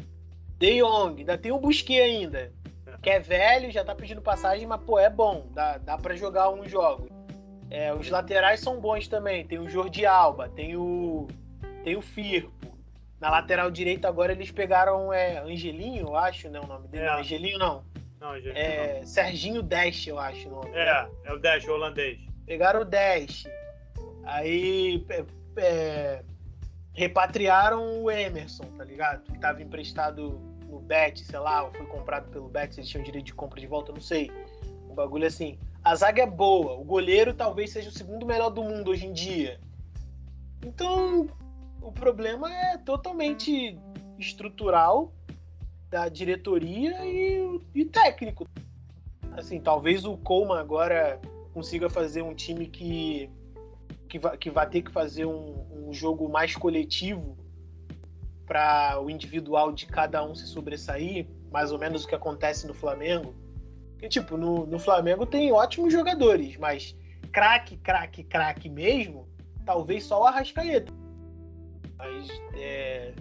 [0.59, 2.53] De Jong, ainda tem o Busquets ainda.
[3.01, 6.51] Que é velho, já tá pedindo passagem, mas pô, é bom, dá, dá para jogar
[6.51, 7.09] um jogo.
[7.71, 9.47] É, os laterais são bons também.
[9.47, 11.29] Tem o Jordi Alba, tem o
[11.85, 12.77] tem o Firpo.
[13.21, 17.05] Na lateral direita agora eles pegaram é, Angelinho, eu acho, né, o nome dele.
[17.05, 17.07] É.
[17.07, 17.85] Não, Angelinho não.
[18.20, 19.07] Não, é, não.
[19.07, 20.48] Serginho Dash, eu acho.
[20.48, 22.18] Nome, é, é o Dash, o holandês.
[22.46, 23.44] Pegaram o Dash.
[24.24, 25.24] Aí é,
[25.57, 26.24] é,
[26.94, 29.22] repatriaram o Emerson, tá ligado?
[29.22, 33.04] Que tava emprestado no Bet, sei lá, ou foi comprado pelo Bet, se eles tinham
[33.04, 34.31] direito de compra de volta, não sei.
[34.88, 35.59] Um bagulho assim.
[35.85, 36.74] A zaga é boa.
[36.74, 39.61] O goleiro talvez seja o segundo melhor do mundo hoje em dia.
[40.64, 41.28] Então,
[41.81, 43.78] o problema é totalmente
[44.18, 45.12] estrutural
[45.90, 48.46] da diretoria e, e técnico.
[49.33, 51.20] Assim, talvez o Coleman agora
[51.53, 53.31] consiga fazer um time que
[54.09, 57.37] que vai, que vai ter que fazer um, um jogo mais coletivo
[58.46, 62.72] para o individual de cada um se sobressair, mais ou menos o que acontece no
[62.72, 63.35] Flamengo.
[64.09, 66.96] Tipo, no, no Flamengo tem ótimos jogadores, mas
[67.31, 69.29] craque, craque, craque mesmo,
[69.66, 70.92] talvez só o Arrascaeta.
[71.98, 73.12] Mas, é...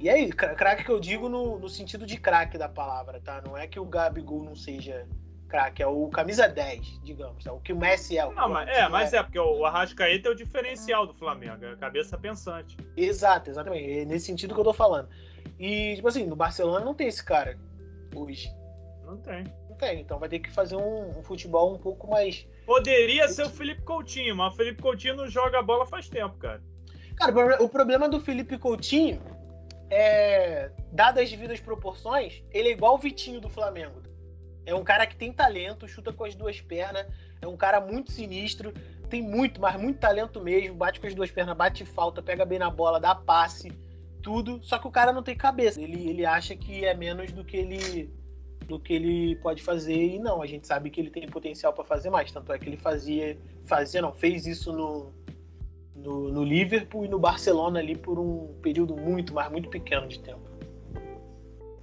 [0.00, 3.40] E aí, craque que eu digo no, no sentido de craque da palavra, tá?
[3.40, 5.06] Não é que o Gabigol não seja
[5.48, 7.46] craque, é o camisa 10, digamos.
[7.46, 8.26] É o que o Messi é.
[8.26, 9.18] O não, mas, é, mas é.
[9.18, 12.76] é, porque o Arrascaeta é o diferencial do Flamengo, é a cabeça pensante.
[12.96, 14.00] Exato, exatamente.
[14.00, 15.08] É nesse sentido que eu tô falando.
[15.58, 17.58] E, tipo assim, no Barcelona não tem esse cara
[18.14, 18.50] hoje.
[19.04, 19.44] Não tem.
[19.68, 22.46] Não tem, então vai ter que fazer um, um futebol um pouco mais.
[22.64, 26.36] Poderia ser o Felipe Coutinho, mas o Felipe Coutinho não joga a bola faz tempo,
[26.38, 26.62] cara.
[27.16, 29.20] Cara, o problema do Felipe Coutinho
[29.90, 34.02] é, dadas as devidas proporções, ele é igual o Vitinho do Flamengo.
[34.64, 37.06] É um cara que tem talento, chuta com as duas pernas,
[37.40, 38.72] é um cara muito sinistro,
[39.08, 42.58] tem muito, mas muito talento mesmo, bate com as duas pernas, bate falta, pega bem
[42.58, 43.70] na bola, dá passe,
[44.20, 44.58] tudo.
[44.62, 45.80] Só que o cara não tem cabeça.
[45.80, 48.10] Ele, ele acha que é menos do que ele
[48.66, 51.84] do que ele pode fazer e não, a gente sabe que ele tem potencial para
[51.84, 55.14] fazer mais, tanto é que ele fazia, fazia não, fez isso no,
[56.06, 60.20] no, no Liverpool e no Barcelona ali por um período muito, mas muito pequeno de
[60.20, 60.40] tempo.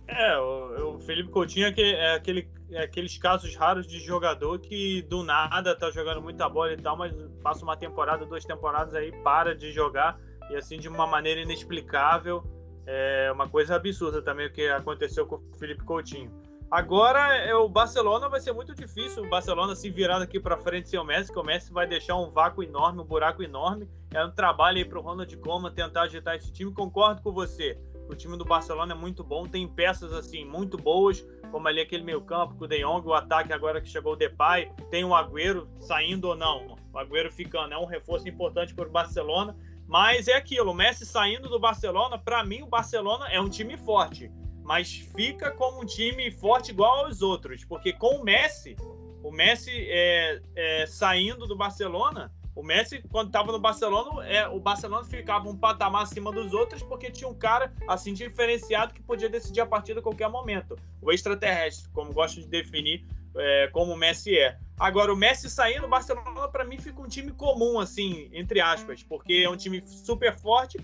[0.08, 4.60] É, o, o Felipe Coutinho é aquele, é aquele é aqueles casos raros de jogador
[4.60, 8.96] que do nada tá jogando muita bola e tal, mas passa uma temporada, duas temporadas
[8.96, 12.44] aí, para de jogar e assim de uma maneira inexplicável.
[12.86, 16.32] É uma coisa absurda também o que aconteceu com o Felipe Coutinho.
[16.70, 20.90] Agora é, o Barcelona vai ser muito difícil o Barcelona se virar daqui para frente
[20.90, 23.88] sem o Messi, que o Messi vai deixar um vácuo enorme, um buraco enorme.
[24.14, 26.72] É um trabalho aí para o Ronald Koeman tentar agitar esse time.
[26.72, 27.78] Concordo com você.
[28.08, 32.04] O time do Barcelona é muito bom, tem peças assim muito boas, como ali aquele
[32.04, 35.68] meio-campo com o De Jong, o ataque agora que chegou o Depay, tem o Agüero
[35.80, 36.78] saindo ou não.
[36.94, 39.56] O Agüero ficando é um reforço importante para o Barcelona,
[39.88, 43.78] mas é aquilo, o Messi saindo do Barcelona, para mim o Barcelona é um time
[43.78, 44.30] forte,
[44.64, 48.76] mas fica como um time forte igual aos outros, porque com o Messi,
[49.24, 54.60] o Messi é, é saindo do Barcelona, o Messi, quando estava no Barcelona, é, o
[54.60, 59.30] Barcelona ficava um patamar acima dos outros porque tinha um cara assim diferenciado que podia
[59.30, 60.78] decidir a partida a qualquer momento.
[61.02, 64.58] O extraterrestre, como gosto de definir é, como o Messi é.
[64.80, 69.04] Agora, o Messi saindo, o Barcelona, para mim, fica um time comum, assim, entre aspas,
[69.04, 70.80] porque é um time super forte,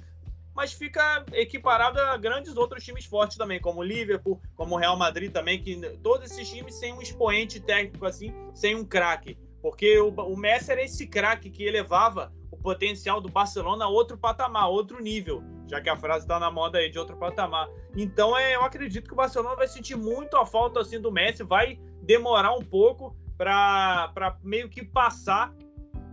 [0.56, 4.98] mas fica equiparado a grandes outros times fortes também, como o Liverpool, como o Real
[4.98, 9.38] Madrid também, que todos esses times sem um expoente técnico assim, sem um craque.
[9.62, 14.18] Porque o, o Messi era esse craque que elevava o potencial do Barcelona a outro
[14.18, 17.68] patamar, outro nível, já que a frase está na moda aí de outro patamar.
[17.96, 21.44] Então é, eu acredito que o Barcelona vai sentir muito a falta assim do Messi,
[21.44, 25.54] vai demorar um pouco para meio que passar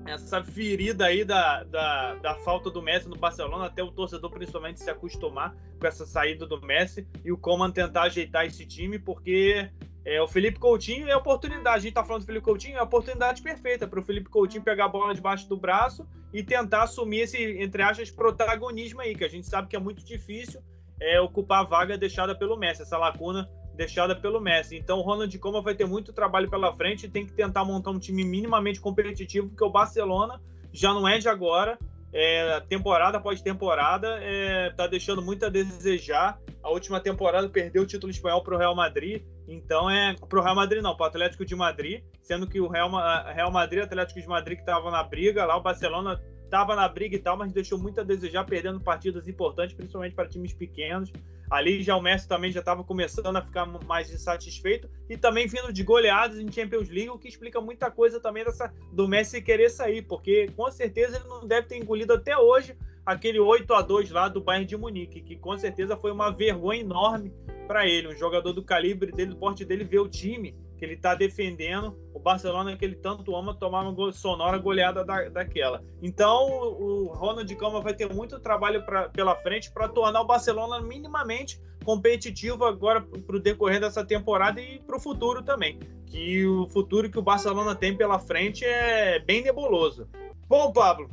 [0.06, 4.80] essa ferida aí da, da, da, falta do Messi no Barcelona, até o torcedor principalmente
[4.80, 9.68] se acostumar com essa saída do Messi e o Coman tentar ajeitar esse time, porque
[10.06, 11.78] é, o Felipe Coutinho é a oportunidade.
[11.78, 14.62] A gente tá falando do Felipe Coutinho, é a oportunidade perfeita para o Felipe Coutinho
[14.62, 19.24] pegar a bola debaixo do braço e tentar assumir esse, entre aspas, protagonismo aí, que
[19.24, 20.62] a gente sabe que é muito difícil
[21.00, 24.76] é, ocupar a vaga deixada pelo Messi, essa lacuna deixada pelo Messi.
[24.76, 27.90] Então o Ronald Koeman vai ter muito trabalho pela frente e tem que tentar montar
[27.90, 30.40] um time minimamente competitivo, porque o Barcelona
[30.72, 31.76] já não é de agora,
[32.12, 36.38] é, temporada após temporada, é, tá deixando muito a desejar.
[36.62, 40.42] A última temporada perdeu o título espanhol para o Real Madrid, então é para o
[40.42, 42.90] Real Madrid não, para o Atlético de Madrid, sendo que o Real,
[43.32, 47.16] Real Madrid, Atlético de Madrid que estava na briga, lá o Barcelona estava na briga
[47.16, 51.12] e tal, mas deixou muito a desejar, perdendo partidas importantes, principalmente para times pequenos.
[51.50, 55.72] Ali já o Messi também já estava começando a ficar mais insatisfeito e também vindo
[55.72, 59.70] de goleadas em Champions League, o que explica muita coisa também dessa do Messi querer
[59.70, 64.10] sair, porque com certeza ele não deve ter engolido até hoje aquele 8 a 2
[64.10, 67.32] lá do Bayern de Munique, que com certeza foi uma vergonha enorme
[67.68, 70.94] para ele, um jogador do calibre dele, do porte dele, ver o time que ele
[70.94, 75.82] está defendendo, o Barcelona que ele tanto ama tomar uma sonora goleada da, daquela.
[76.02, 80.80] Então o Ronald Koeman vai ter muito trabalho pra, pela frente para tornar o Barcelona
[80.80, 85.78] minimamente competitivo agora para o decorrer dessa temporada e para o futuro também.
[86.06, 90.06] Que o futuro que o Barcelona tem pela frente é bem nebuloso.
[90.46, 91.08] Bom, Pablo,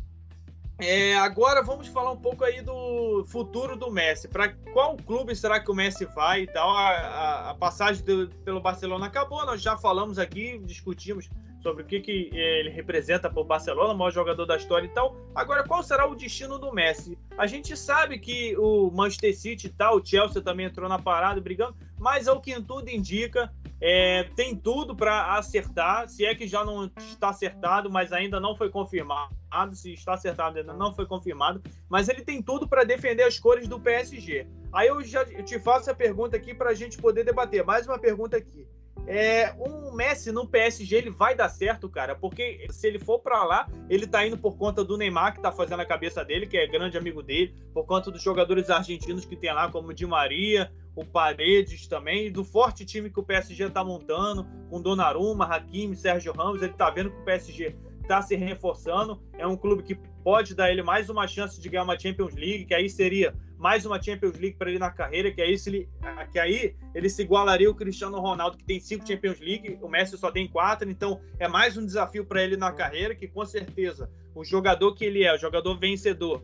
[0.80, 4.28] é, agora vamos falar um pouco aí do futuro do Messi.
[4.28, 6.70] Para qual clube será que o Messi vai e tal?
[6.72, 11.30] A, a, a passagem do, pelo Barcelona acabou, nós já falamos aqui, discutimos
[11.64, 14.86] sobre o que, que eh, ele representa para o Barcelona, o maior jogador da história
[14.86, 15.16] e tal.
[15.34, 17.18] Agora, qual será o destino do Messi?
[17.38, 21.40] A gente sabe que o Manchester City e tal, o Chelsea também entrou na parada
[21.40, 23.50] brigando, mas ao que tudo indica,
[23.80, 28.56] é, tem tudo para acertar, se é que já não está acertado, mas ainda não
[28.56, 29.34] foi confirmado.
[29.74, 31.62] Se está acertado, ainda não foi confirmado.
[31.88, 34.48] Mas ele tem tudo para defender as cores do PSG.
[34.74, 37.64] Aí eu já te faço a pergunta aqui para a gente poder debater.
[37.64, 38.68] Mais uma pergunta aqui.
[39.06, 43.44] É, um Messi no PSG ele vai dar certo, cara, porque se ele for para
[43.44, 46.58] lá, ele tá indo por conta do Neymar que tá fazendo a cabeça dele, que
[46.58, 50.06] é grande amigo dele, por conta dos jogadores argentinos que tem lá, como o Di
[50.06, 55.96] Maria, o Paredes também, do forte time que o PSG tá montando, com Donnarumma, Hakimi,
[55.96, 57.76] Sérgio Ramos, ele tá vendo que o PSG
[58.08, 61.84] tá se reforçando, é um clube que pode dar ele mais uma chance de ganhar
[61.84, 65.42] uma Champions League, que aí seria mais uma Champions League para ele na carreira, que
[65.42, 65.90] aí, ele,
[66.34, 70.18] que aí ele se igualaria o Cristiano Ronaldo, que tem cinco Champions League, o Messi
[70.18, 74.12] só tem quatro, então é mais um desafio para ele na carreira, que com certeza
[74.36, 76.44] o jogador que ele é, o jogador vencedor,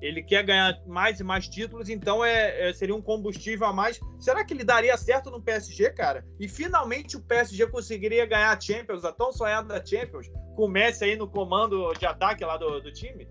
[0.00, 4.00] ele quer ganhar mais e mais títulos, então é, é, seria um combustível a mais.
[4.18, 6.24] Será que ele daria certo no PSG, cara?
[6.40, 11.04] E finalmente o PSG conseguiria ganhar a Champions, a tão sonhada Champions, com o Messi
[11.04, 13.28] aí no comando de ataque lá do, do time?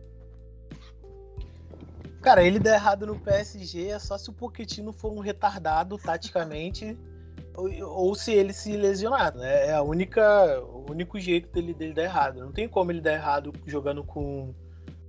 [2.24, 6.98] Cara, ele der errado no PSG é só se o Pochettino for um retardado taticamente
[7.54, 9.36] ou, ou, se ele se lesionar.
[9.36, 9.68] Né?
[9.68, 12.40] É a única, o único jeito dele, dele dar errado.
[12.40, 14.56] Não tem como ele dar errado jogando com,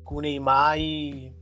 [0.02, 1.32] com o Neymar e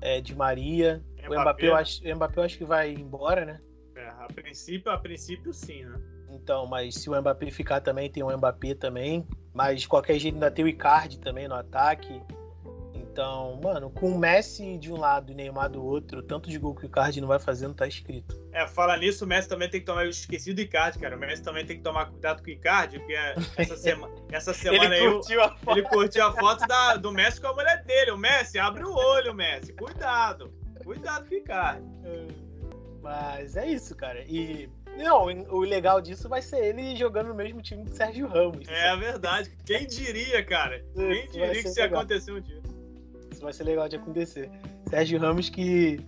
[0.00, 1.00] é, de Maria.
[1.16, 1.28] Mbappé.
[1.28, 3.60] O Mbappé, eu acho, o Mbappé eu acho que vai embora, né?
[3.94, 5.96] É, a princípio, a princípio sim, né?
[6.30, 9.24] Então, mas se o Mbappé ficar também, tem o Mbappé também.
[9.54, 12.20] Mas de qualquer jeito ainda tem o Icardi também no ataque.
[13.18, 16.72] Então, mano, com o Messi de um lado e Neymar do outro, tanto de gol
[16.72, 18.40] que o Icardi não vai fazer, não tá escrito.
[18.52, 20.04] É, fala nisso, o Messi também tem que tomar.
[20.04, 21.16] Eu esqueci do Icardi, cara.
[21.16, 23.16] O Messi também tem que tomar cuidado com o Icardi, porque
[23.56, 25.78] essa, sema, essa semana ele curtiu a foto.
[25.78, 28.12] ele curtiu a foto da, do Messi com a mulher dele.
[28.12, 29.72] O Messi, abre o olho, Messi.
[29.72, 30.54] Cuidado.
[30.84, 31.82] Cuidado com o Icardi.
[33.02, 34.22] Mas é isso, cara.
[34.28, 38.68] E não, o legal disso vai ser ele jogando no mesmo time que Sérgio Ramos.
[38.68, 39.50] É verdade.
[39.66, 40.84] Quem diria, cara?
[40.94, 42.62] Quem diria que isso ia acontecer um dia?
[43.38, 44.50] Isso vai ser legal de acontecer.
[44.90, 46.04] Sérgio Ramos que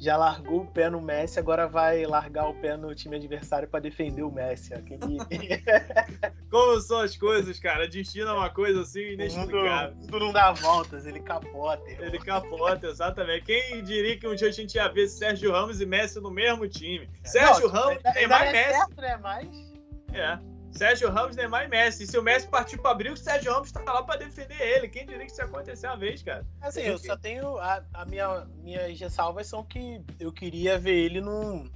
[0.00, 3.78] já largou o pé no Messi, agora vai largar o pé no time adversário para
[3.78, 4.72] defender o Messi.
[6.50, 7.86] Como são as coisas, cara?
[7.86, 9.96] Destino é uma coisa assim inexplicável.
[10.00, 11.88] Tudo não dá voltas, ele capota.
[11.88, 12.06] Irmão.
[12.08, 13.44] Ele capota, exatamente.
[13.44, 16.66] Quem diria que um dia a gente ia ver Sérgio Ramos e Messi no mesmo
[16.66, 17.08] time?
[17.22, 17.28] É.
[17.28, 18.78] Sérgio não, Ramos é mais é Messi.
[18.78, 19.16] Certo, né?
[19.22, 19.72] Mas...
[20.12, 20.51] É.
[20.72, 22.04] Sérgio Ramos, Neymar e Messi.
[22.04, 24.88] E se o Messi partir para abril, o Sérgio Ramos tá lá para defender ele.
[24.88, 26.44] Quem diria que isso ia acontecer uma vez, cara?
[26.60, 27.58] Assim, eu só tenho.
[27.58, 31.70] A, a minha, minhas ressalvas são que eu queria ver ele num,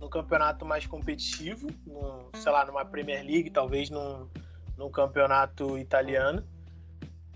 [0.00, 4.28] num campeonato mais competitivo, num, sei lá, numa Premier League, talvez num,
[4.76, 6.42] num campeonato italiano.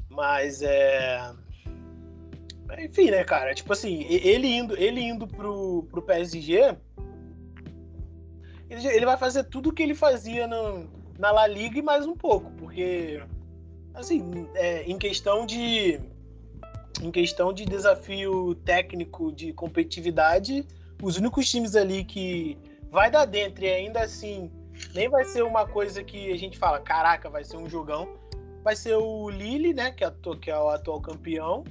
[0.09, 1.31] Mas é.
[2.79, 3.55] Enfim, né, cara?
[3.55, 6.77] Tipo assim, ele indo, ele indo pro, pro PSG
[8.68, 12.07] ele, ele vai fazer tudo o que ele fazia no, na La Liga e mais
[12.07, 13.22] um pouco, porque
[13.94, 16.00] assim, é, em questão de
[17.02, 20.66] em questão de desafio técnico de competitividade,
[21.02, 22.59] os únicos times ali que
[22.90, 24.50] vai dar dentro e ainda assim
[24.94, 28.16] nem vai ser uma coisa que a gente fala, caraca, vai ser um jogão.
[28.62, 31.64] Vai ser o Lille, né, que é, que é o atual campeão.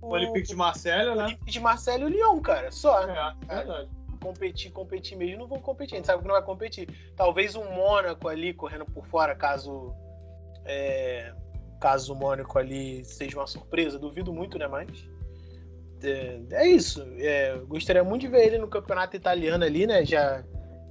[0.00, 1.22] O, o Olympique de Marselha, né?
[1.22, 3.08] O Olympique de Marselha e o Lyon, cara, só.
[3.08, 3.88] É, é verdade
[4.22, 5.94] competir, competir mesmo, não vão competir.
[5.94, 6.88] A gente sabe que não vai competir.
[7.16, 9.92] Talvez um Mônaco ali correndo por fora, caso.
[10.64, 11.34] É,
[11.80, 14.68] caso o Mônaco ali seja uma surpresa, duvido muito, né?
[14.68, 15.10] Mas.
[16.02, 17.04] É, é isso.
[17.18, 20.04] É, gostaria muito de ver ele no campeonato italiano ali, né?
[20.04, 20.44] Já,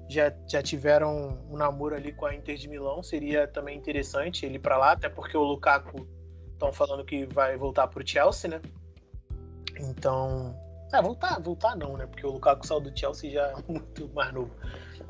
[0.10, 3.02] já, já tiveram um namoro ali com a Inter de Milão.
[3.02, 6.06] Seria também interessante ele para lá, até porque o Lukaku
[6.52, 8.62] estão falando que vai voltar para o Chelsea, né?
[9.80, 10.56] Então
[10.94, 12.06] é, voltar, voltar não, né?
[12.06, 14.52] Porque o Lukaku saiu do Chelsea já é muito mais novo.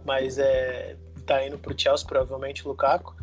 [0.05, 3.15] Mas é, tá indo pro Chelsea, provavelmente, o Lukaku.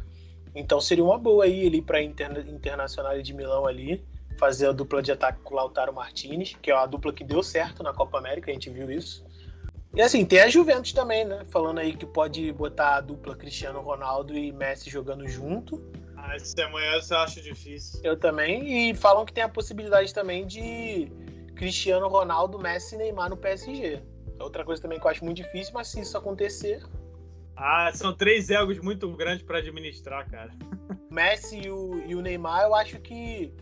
[0.54, 4.04] Então seria uma boa aí ele para Interna Internacional de Milão ali,
[4.38, 7.42] fazer a dupla de ataque com o Lautaro Martinez, que é uma dupla que deu
[7.42, 9.24] certo na Copa América, a gente viu isso.
[9.94, 11.44] E assim, tem a Juventus também, né?
[11.50, 15.82] Falando aí que pode botar a dupla Cristiano Ronaldo e Messi jogando junto.
[16.16, 18.00] Ah, esse amanhã eu acho difícil.
[18.04, 18.90] Eu também.
[18.90, 21.10] E falam que tem a possibilidade também de
[21.58, 24.00] Cristiano Ronaldo, Messi e Neymar no PSG.
[24.38, 26.80] Outra coisa também que eu acho muito difícil, mas se isso acontecer.
[27.56, 30.52] Ah, são três egos muito grandes para administrar, cara.
[31.10, 33.52] Messi e o, e o, Neymar, eu acho que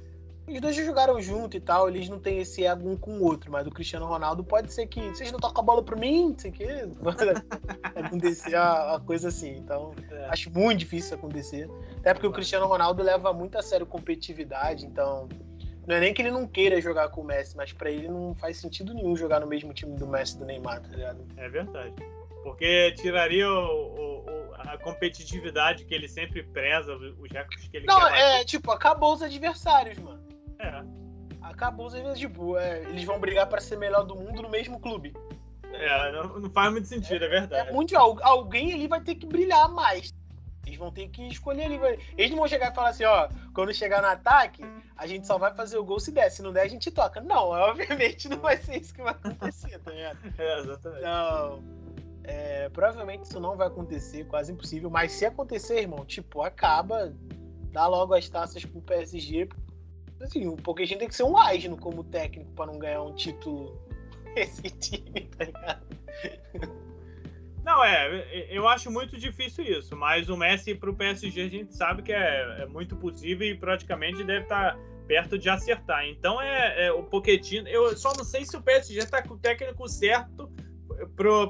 [0.47, 3.23] Os dois já jogaram junto e tal, eles não têm esse ego um com o
[3.25, 6.29] outro, mas o Cristiano Ronaldo pode ser que vocês não tocam a bola pra mim,
[6.29, 6.69] não sei o quê.
[7.97, 9.57] acontecer a, a, coisa assim.
[9.57, 10.27] Então, é.
[10.27, 11.67] acho muito difícil acontecer.
[12.01, 15.27] Até porque o Cristiano Ronaldo leva muito a sério competitividade, então.
[15.87, 18.35] Não é nem que ele não queira jogar com o Messi, mas para ele não
[18.35, 21.25] faz sentido nenhum jogar no mesmo time do Messi e do Neymar, tá ligado?
[21.37, 21.95] É verdade.
[22.43, 28.01] Porque tiraria o, o, a competitividade que ele sempre preza, os recordes que ele não,
[28.01, 28.11] quer.
[28.11, 30.23] Não, é, tipo, acabou os adversários, mano.
[30.59, 30.83] É.
[31.43, 32.21] Acabou os adversários.
[32.21, 35.15] Tipo, é, eles vão brigar para ser melhor do mundo no mesmo clube.
[35.73, 37.69] É, não, não faz muito sentido, é, é verdade.
[37.69, 38.19] É mundial.
[38.23, 40.13] Alguém ali vai ter que brilhar mais.
[40.67, 41.79] Eles vão ter que escolher ali.
[42.19, 44.65] Eles não vão chegar e falar assim, ó, quando chegar no ataque,
[44.97, 46.29] a gente só vai fazer o gol se der.
[46.29, 47.21] Se não der, a gente toca.
[47.21, 50.19] Não, obviamente não vai ser isso que vai acontecer, tá ligado?
[50.37, 51.01] É, exatamente.
[51.01, 51.63] Então.
[52.25, 54.91] É, provavelmente isso não vai acontecer, quase impossível.
[54.91, 57.15] Mas se acontecer, irmão, tipo, acaba,
[57.71, 59.49] dá logo as taças pro PSG.
[60.21, 63.81] Assim, o Pochettino tem que ser um asno como técnico para não ganhar um título
[64.35, 65.87] esse time, tá ligado?
[67.67, 72.01] Não, é, eu acho muito difícil isso, mas o Messi pro PSG a gente sabe
[72.01, 76.07] que é, é muito possível e praticamente deve estar tá perto de acertar.
[76.07, 79.39] Então é, é o Pochettino, eu só não sei se o PSG está com o
[79.39, 80.49] técnico certo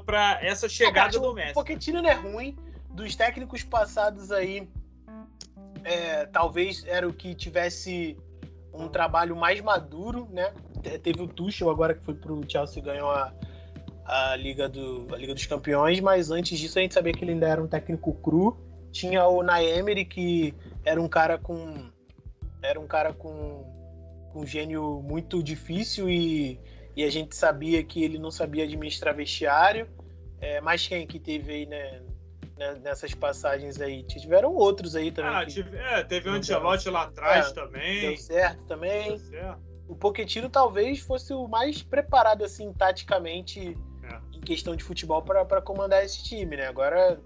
[0.07, 1.51] para essa chegada do Messi.
[1.51, 2.57] O Pochettino não é ruim.
[2.89, 4.67] Dos técnicos passados aí,
[5.83, 8.17] é, talvez era o que tivesse
[8.73, 10.51] um trabalho mais maduro, né?
[11.03, 13.31] Teve o Tuchel agora que foi pro Chelsea e ganhou a,
[14.07, 17.33] a, Liga do, a Liga dos Campeões, mas antes disso a gente sabia que ele
[17.33, 18.57] ainda era um técnico cru.
[18.91, 21.91] Tinha o Naemery, que era um cara com
[22.63, 23.63] era um cara com,
[24.31, 26.59] com um gênio muito difícil e
[26.95, 29.87] e a gente sabia que ele não sabia administrar vestiário.
[30.41, 32.01] É, mas quem que teve aí, né,
[32.57, 34.01] né nessas passagens aí?
[34.01, 35.35] Tiveram outros aí também.
[35.35, 38.01] Ah, tive, é, teve o Ancelotti lá atrás é, também.
[38.01, 39.09] Deu certo também.
[39.09, 39.61] Deu certo.
[39.87, 43.77] O Pochettino talvez fosse o mais preparado, assim, taticamente,
[44.47, 46.67] questão de futebol, para comandar esse time, né?
[46.67, 47.19] Agora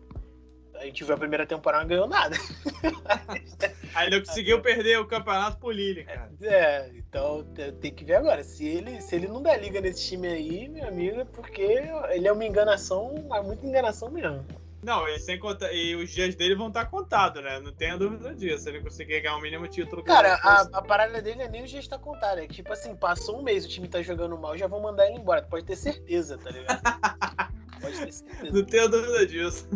[0.76, 2.36] a gente viu a primeira temporada e não ganhou nada.
[3.94, 6.32] Ainda conseguiu perder o campeonato por Lille, cara.
[6.42, 7.46] É, então
[7.80, 8.44] tem que ver agora.
[8.44, 12.28] Se ele, se ele não der liga nesse time aí, meu amigo, é porque ele
[12.28, 14.44] é uma enganação, é muita enganação mesmo.
[14.84, 17.60] Não, e, sem contar, e os dias dele vão estar contados, né?
[17.60, 18.64] Não tenha dúvida disso.
[18.64, 20.04] Se ele conseguir ganhar o um mínimo título.
[20.04, 22.40] Cara, a, a, parada dele é nem os dias estar contado.
[22.40, 25.06] É que, tipo assim, passou um mês, o time tá jogando mal, já vão mandar
[25.06, 25.44] ele embora.
[25.44, 26.82] Pode ter certeza, tá ligado?
[27.80, 28.52] pode ter certeza.
[28.52, 29.70] Não tenho dúvida disso.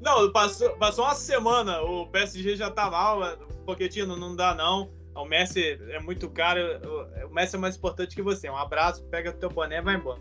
[0.00, 3.20] Não, passou, passou uma semana, o PSG já tá mal,
[3.66, 4.90] Pochettino, não dá não.
[5.14, 6.60] O Messi é muito caro,
[7.28, 8.48] o Messi é mais importante que você.
[8.48, 10.20] Um abraço, pega o teu boné e vai embora.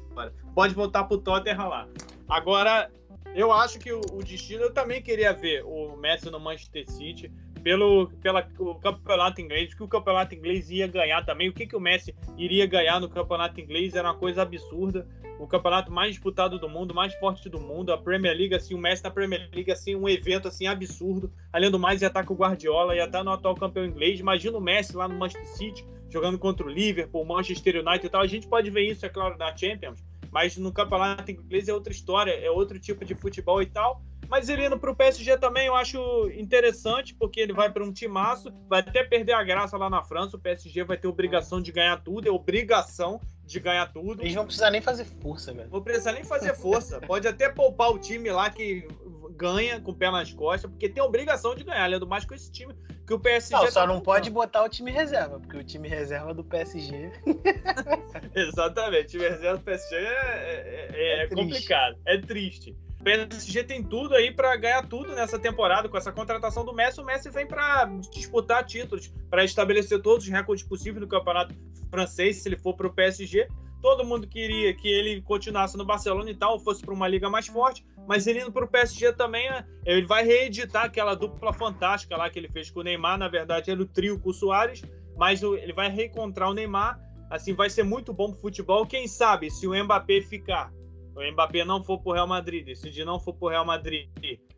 [0.55, 1.88] Pode voltar pro Tottenham lá.
[2.28, 2.89] Agora,
[3.36, 7.32] eu acho que o, o destino, eu também queria ver o Messi no Manchester City
[7.63, 11.49] pelo pela, o campeonato inglês, que o campeonato inglês ia ganhar também.
[11.49, 15.07] O que, que o Messi iria ganhar no campeonato inglês era uma coisa absurda
[15.39, 18.78] o campeonato mais disputado do mundo, mais forte do mundo, a Premier League, assim, o
[18.78, 21.32] Messi na Premier League, assim, um evento, assim, absurdo.
[21.53, 24.19] Além do mais, ia estar com o Guardiola, ia estar no atual campeão inglês.
[24.19, 28.21] Imagina o Messi lá no Manchester City, jogando contra o Liverpool, Manchester United e tal.
[28.21, 30.03] A gente pode ver isso, é claro, na Champions,
[30.38, 34.03] mas no campeonato inglês é outra história, é outro tipo de futebol e tal.
[34.29, 37.91] Mas ele indo para o PSG também eu acho interessante, porque ele vai para um
[37.91, 40.38] timaço, vai até perder a graça lá na França.
[40.38, 44.22] O PSG vai ter obrigação de ganhar tudo, é obrigação de ganhar tudo.
[44.22, 45.70] Eles vão precisar nem fazer força, velho.
[45.72, 47.00] Não precisa nem fazer força.
[47.08, 48.86] Pode até poupar o time lá que
[49.32, 52.34] ganha com o pé nas costas, porque tem obrigação de ganhar, além do mais com
[52.34, 52.76] esse time
[53.06, 53.54] que o PSG.
[53.56, 57.12] Não, só tá não pode botar o time reserva, porque o time reserva do PSG.
[58.36, 62.76] Exatamente, o time reserva do PSG é, é, é, é complicado, é triste.
[63.00, 67.00] O PSG tem tudo aí para ganhar tudo nessa temporada com essa contratação do Messi.
[67.00, 71.56] O Messi vem para disputar títulos, para estabelecer todos os recordes possíveis no campeonato
[71.89, 73.48] francês, se ele for para o PSG.
[73.82, 77.48] Todo mundo queria que ele continuasse no Barcelona e tal, fosse para uma liga mais
[77.48, 82.18] forte, mas ele indo para o PSG também, né, ele vai reeditar aquela dupla fantástica
[82.18, 83.18] lá que ele fez com o Neymar.
[83.18, 84.82] Na verdade, era o trio com o Soares,
[85.16, 87.00] mas ele vai reencontrar o Neymar.
[87.30, 88.86] Assim, vai ser muito bom para o futebol.
[88.86, 90.72] Quem sabe se o Mbappé ficar
[91.18, 94.07] o Mbappé não for pro Real Madrid, se de não for pro Real Madrid,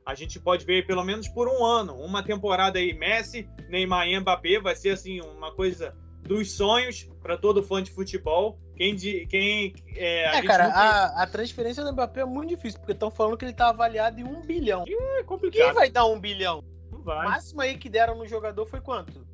[0.05, 4.19] a gente pode ver pelo menos por um ano, uma temporada aí, Messi, Neymar e
[4.19, 8.59] Mbappé, vai ser assim uma coisa dos sonhos para todo fã de futebol.
[8.75, 12.79] Quem, de, quem é, a é cara, a, a, transferência do Mbappé é muito difícil,
[12.79, 14.83] porque estão falando que ele tá avaliado em um bilhão.
[14.85, 15.65] E é complicado.
[15.65, 16.63] Quem vai dar um bilhão?
[16.91, 17.25] Não vai.
[17.25, 19.27] O máximo aí que deram no jogador foi quanto?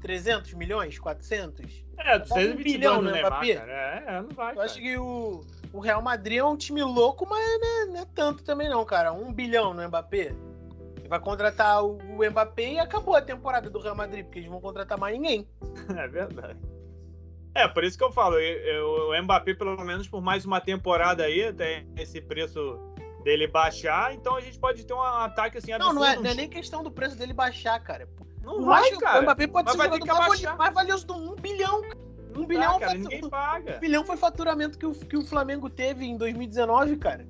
[0.00, 0.98] 300 milhões?
[0.98, 1.84] 400?
[1.98, 3.54] É, 200 um bilhão no Mbappé.
[3.56, 3.72] Cara.
[3.72, 4.52] É, é, não vai.
[4.52, 4.66] Eu cara.
[4.66, 8.06] acho que o o Real Madrid é um time louco, mas não é, não é
[8.14, 9.12] tanto também não, cara.
[9.12, 10.34] Um bilhão no Mbappé.
[10.96, 11.98] Ele vai contratar o
[12.30, 15.48] Mbappé e acabou a temporada do Real Madrid, porque eles vão contratar mais ninguém.
[15.96, 16.58] É verdade.
[17.54, 21.24] É, por isso que eu falo, eu, o Mbappé, pelo menos por mais uma temporada
[21.24, 22.78] aí, até esse preço
[23.24, 25.94] dele baixar, então a gente pode ter um ataque assim absurdo.
[25.94, 28.08] Não, não é, não é nem questão do preço dele baixar, cara.
[28.42, 29.20] Não vai, cara.
[29.20, 31.82] O Mbappé pode ser o jogador mais, mais valioso do um bilhão.
[32.38, 33.76] Um bilhão, cara, ninguém paga.
[33.76, 37.26] Um bilhão foi faturamento que o, que o Flamengo teve em 2019, cara.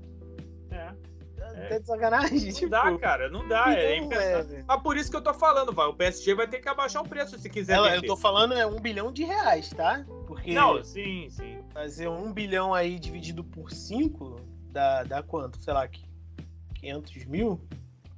[0.70, 0.92] É.
[1.38, 1.78] Tá é.
[1.78, 2.46] de sacanagem?
[2.46, 3.74] Não tipo, dá, cara, não dá.
[3.74, 4.64] É impensável.
[4.68, 5.86] Ah, por isso que eu tô falando, vai.
[5.86, 7.74] O PSG vai ter que abaixar o preço se quiser.
[7.74, 10.04] Ela, eu tô falando é um bilhão de reais, tá?
[10.26, 10.52] Porque.
[10.52, 11.58] Não, sim, sim.
[11.72, 14.36] Fazer um bilhão aí dividido por cinco
[14.70, 15.62] dá, dá quanto?
[15.62, 15.88] Sei lá,
[16.74, 17.60] 500 mil?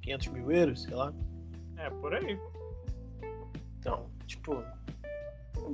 [0.01, 1.13] 500 mil euros, sei lá.
[1.77, 2.39] É, por aí.
[3.79, 4.63] Então, tipo.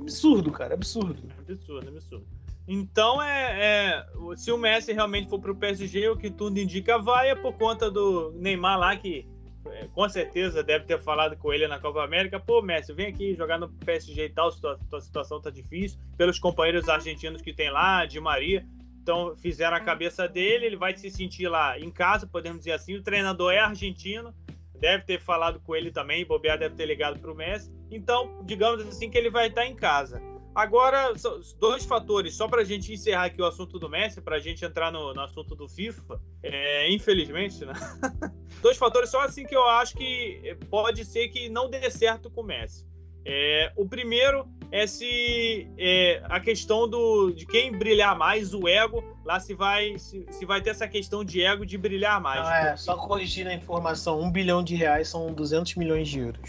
[0.02, 1.22] Absurdo, cara, absurdo.
[1.38, 2.26] Absurdo, absurdo.
[2.66, 6.98] Então, é, é, se o Messi realmente for para o PSG, o que tudo indica
[6.98, 9.26] vai é por conta do Neymar lá, que
[9.66, 12.38] é, com certeza deve ter falado com ele na Copa América.
[12.38, 15.98] Pô, Messi, vem aqui jogar no PSG e tal, tua, tua situação tá difícil.
[16.18, 18.66] Pelos companheiros argentinos que tem lá, de Maria.
[19.02, 22.94] Então, fizeram a cabeça dele, ele vai se sentir lá em casa, podemos dizer assim.
[22.96, 24.34] O treinador é argentino,
[24.80, 27.72] deve ter falado com ele também, bobear deve ter ligado para o Messi.
[27.90, 30.20] Então, digamos assim que ele vai estar em casa.
[30.54, 31.12] Agora,
[31.60, 34.64] dois fatores, só para a gente encerrar aqui o assunto do Messi, para a gente
[34.64, 37.74] entrar no, no, assunto do FIFA, é, infelizmente, né?
[38.60, 42.40] dois fatores só assim que eu acho que pode ser que não dê certo com
[42.40, 42.84] o Messi.
[43.24, 49.02] É, o primeiro é se é, a questão do, de quem brilhar mais, o ego,
[49.24, 52.42] lá se vai, se, se vai ter essa questão de ego de brilhar mais.
[52.42, 56.40] Não, é, só corrigindo a informação, um bilhão de reais são 200 milhões de euros.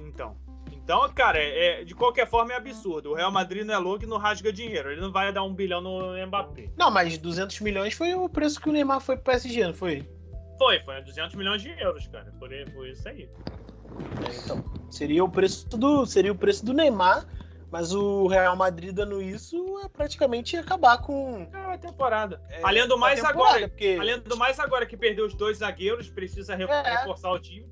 [0.00, 0.36] Então,
[0.70, 3.12] então cara, é, de qualquer forma é absurdo.
[3.12, 4.90] O Real Madrid não é louco e não rasga dinheiro.
[4.90, 6.68] Ele não vai dar um bilhão no Mbappé.
[6.76, 10.06] Não, mas 200 milhões foi o preço que o Neymar foi pro PSG, não foi?
[10.58, 12.30] Foi, foi 200 milhões de euros, cara.
[12.38, 13.30] Por, por isso aí.
[14.26, 17.26] É, então, seria o preço do seria o preço do Neymar,
[17.70, 22.42] mas o Real Madrid dando isso é praticamente acabar com é a temporada.
[22.50, 23.96] É, além do mais agora, porque...
[24.00, 26.56] além do mais agora que perdeu os dois zagueiros, precisa é.
[26.56, 27.70] reforçar o time.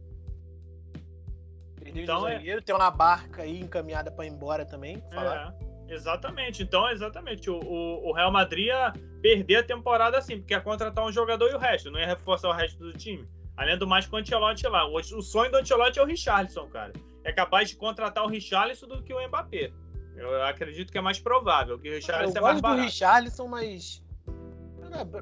[1.81, 5.03] Perdeu então, o é zagueiro, tem uma barca aí encaminhada para ir embora também.
[5.11, 6.63] É, exatamente.
[6.63, 7.51] Então, exatamente.
[7.51, 11.51] O, o, o, Real Madrid ia perder a temporada assim, porque ia contratar um jogador
[11.51, 13.27] e o resto, não ia reforçar o resto do time.
[13.59, 14.87] Além do mais com o Ancelotti lá.
[14.87, 16.93] O, o sonho do Ancelotti é o Richarlison, cara.
[17.25, 19.73] É capaz de contratar o Richarlison do que o Mbappé.
[20.17, 22.81] Eu acredito que é mais provável, que o Richarlison eu é mais barato.
[22.81, 24.03] Eu gosto do Richarlison, mas...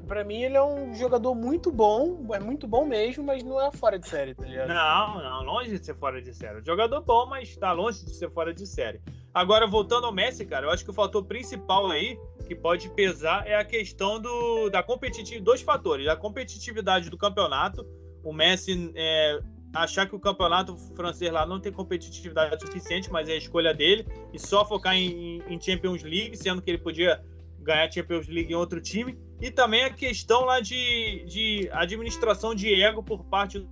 [0.07, 3.69] Pra mim ele é um jogador muito bom, é muito bom mesmo, mas não é
[3.69, 4.69] fora de série, tá ligado?
[4.69, 6.63] Não, não, longe de ser fora de série.
[6.63, 9.01] Jogador bom, mas tá longe de ser fora de série.
[9.33, 12.17] Agora, voltando ao Messi, cara, eu acho que o fator principal aí
[12.47, 17.85] que pode pesar é a questão do, da competitividade, dois fatores, da competitividade do campeonato
[18.27, 19.39] o Messi é,
[19.73, 24.05] achar que o campeonato francês lá não tem competitividade suficiente, mas é a escolha dele,
[24.33, 27.23] e só focar em, em Champions League, sendo que ele podia
[27.61, 29.17] ganhar Champions League em outro time.
[29.39, 33.65] E também a questão lá de, de administração de ego por parte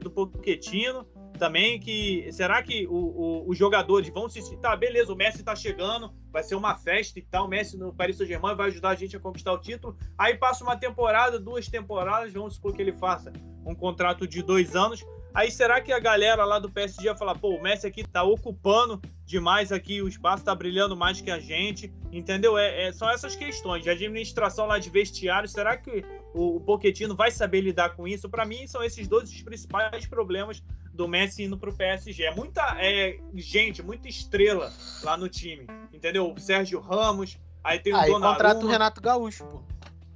[0.00, 1.06] do Pochettino,
[1.38, 5.54] também que será que o, o, os jogadores vão se tá beleza o Messi tá
[5.54, 8.90] chegando vai ser uma festa e tal o Messi no Paris Saint Germain vai ajudar
[8.90, 12.82] a gente a conquistar o título aí passa uma temporada duas temporadas vamos supor que
[12.82, 13.32] ele faça
[13.64, 17.38] um contrato de dois anos aí será que a galera lá do PSG vai falar
[17.38, 21.38] pô o Messi aqui tá ocupando demais aqui o espaço tá brilhando mais que a
[21.38, 22.56] gente entendeu?
[22.56, 27.14] É, é são essas questões de administração lá de vestiário será que o, o Pochettino
[27.14, 28.28] vai saber lidar com isso?
[28.28, 30.62] Para mim são esses dois os principais problemas
[30.98, 32.24] do Messi indo pro PSG.
[32.24, 34.72] É muita é, gente, muita estrela
[35.04, 36.32] lá no time, entendeu?
[36.32, 38.32] O Sérgio Ramos, aí tem o aí Donnarumma.
[38.32, 39.62] contrata o Renato Gaúcho, pô.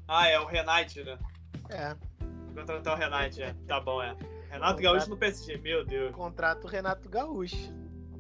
[0.08, 1.16] Ah, é o Renate, né?
[1.70, 1.94] É.
[2.52, 3.54] Contratar o Renate, é.
[3.68, 4.08] Tá bom, é.
[4.50, 4.82] Renato Contrato...
[4.82, 6.12] Gaúcho no PSG, meu Deus.
[6.12, 7.72] Contrato o Renato Gaúcho.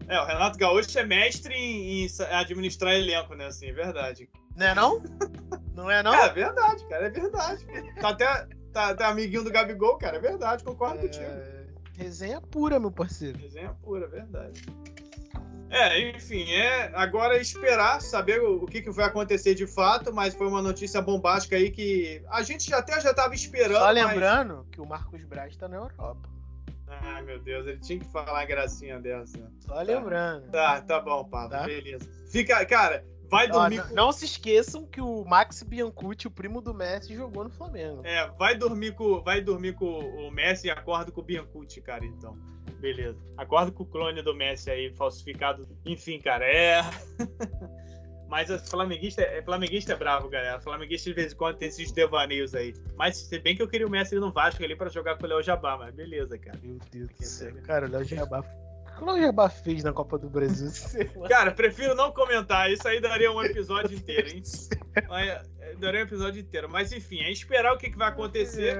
[0.06, 3.46] É, o Renato Gaúcho é mestre em, em administrar elenco, né?
[3.46, 4.30] Assim, é verdade.
[4.56, 5.02] Não é não?
[5.74, 6.14] Não é não?
[6.14, 7.66] É verdade, cara, é verdade.
[8.00, 11.02] Tá até tá, tá amiguinho do Gabigol, cara, é verdade, concordo é...
[11.02, 11.61] contigo.
[12.02, 13.38] Resenha pura, meu parceiro.
[13.38, 14.62] Resenha pura, verdade.
[15.70, 20.34] É, enfim, é agora esperar saber o, o que, que, vai acontecer de fato, mas
[20.34, 23.78] foi uma notícia bombástica aí que a gente já até já estava esperando.
[23.78, 24.68] Só lembrando mas...
[24.70, 26.28] que o Marcos Braz está na Europa.
[26.86, 29.38] Ai, meu Deus, ele tinha que falar gracinha dessa.
[29.60, 29.82] Só tá.
[29.82, 30.50] lembrando.
[30.50, 31.64] Tá, tá bom, Pablo, tá?
[31.64, 32.06] beleza.
[32.30, 33.02] Fica, cara,
[33.32, 33.80] Vai dormir.
[33.80, 33.94] Ó, com...
[33.94, 38.02] Não se esqueçam que o Max Biancucci, o primo do Messi, jogou no Flamengo.
[38.04, 42.04] É, vai dormir com, vai dormir com o Messi e acorda com o Biancucci, cara,
[42.04, 42.36] então.
[42.78, 43.18] Beleza.
[43.38, 45.66] Acorda com o clone do Messi aí, falsificado.
[45.86, 46.82] Enfim, cara, é.
[48.28, 50.60] Mas a flamenguista, é, flamenguista é bravo, galera.
[50.60, 52.74] Flamenguista de vez em quando tem esses devaneios aí.
[52.96, 55.28] Mas se bem que eu queria o Messi no Vasco ali pra jogar com o
[55.28, 56.58] Léo Jabá, mas beleza, cara.
[56.62, 57.54] Meu Deus do céu.
[57.62, 58.44] Cara, o Léo Jabá.
[59.02, 60.70] O que o Jabá fez na Copa do Brasil?
[61.28, 62.70] cara, prefiro não comentar.
[62.70, 64.42] Isso aí daria um episódio inteiro, hein?
[65.10, 65.42] É,
[65.74, 66.68] daria um episódio inteiro.
[66.70, 68.76] Mas enfim, é esperar o que, que vai acontecer.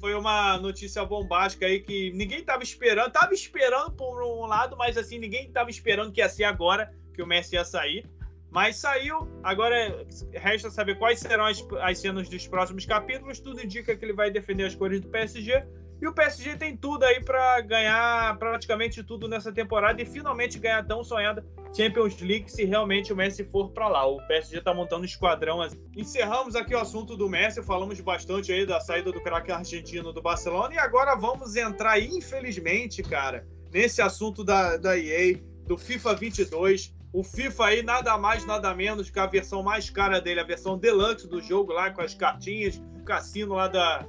[0.00, 3.12] Foi uma notícia bombástica aí que ninguém tava esperando.
[3.12, 7.22] Tava esperando por um lado, mas assim, ninguém tava esperando que ia ser agora que
[7.22, 8.04] o Messi ia sair.
[8.50, 13.38] Mas saiu, agora resta saber quais serão as, as cenas dos próximos capítulos.
[13.38, 15.64] Tudo indica que ele vai defender as cores do PSG.
[16.00, 20.78] E o PSG tem tudo aí para ganhar praticamente tudo nessa temporada e finalmente ganhar
[20.78, 21.44] a tão sonhada
[21.76, 24.06] Champions League se realmente o Messi for para lá.
[24.06, 25.60] O PSG está montando um esquadrão.
[25.94, 30.22] Encerramos aqui o assunto do Messi, falamos bastante aí da saída do craque argentino do
[30.22, 36.94] Barcelona e agora vamos entrar, infelizmente, cara, nesse assunto da, da EA, do FIFA 22
[37.12, 40.78] o FIFA aí nada mais, nada menos que a versão mais cara dele, a versão
[40.78, 44.06] deluxe do jogo lá com as cartinhas, o cassino lá da,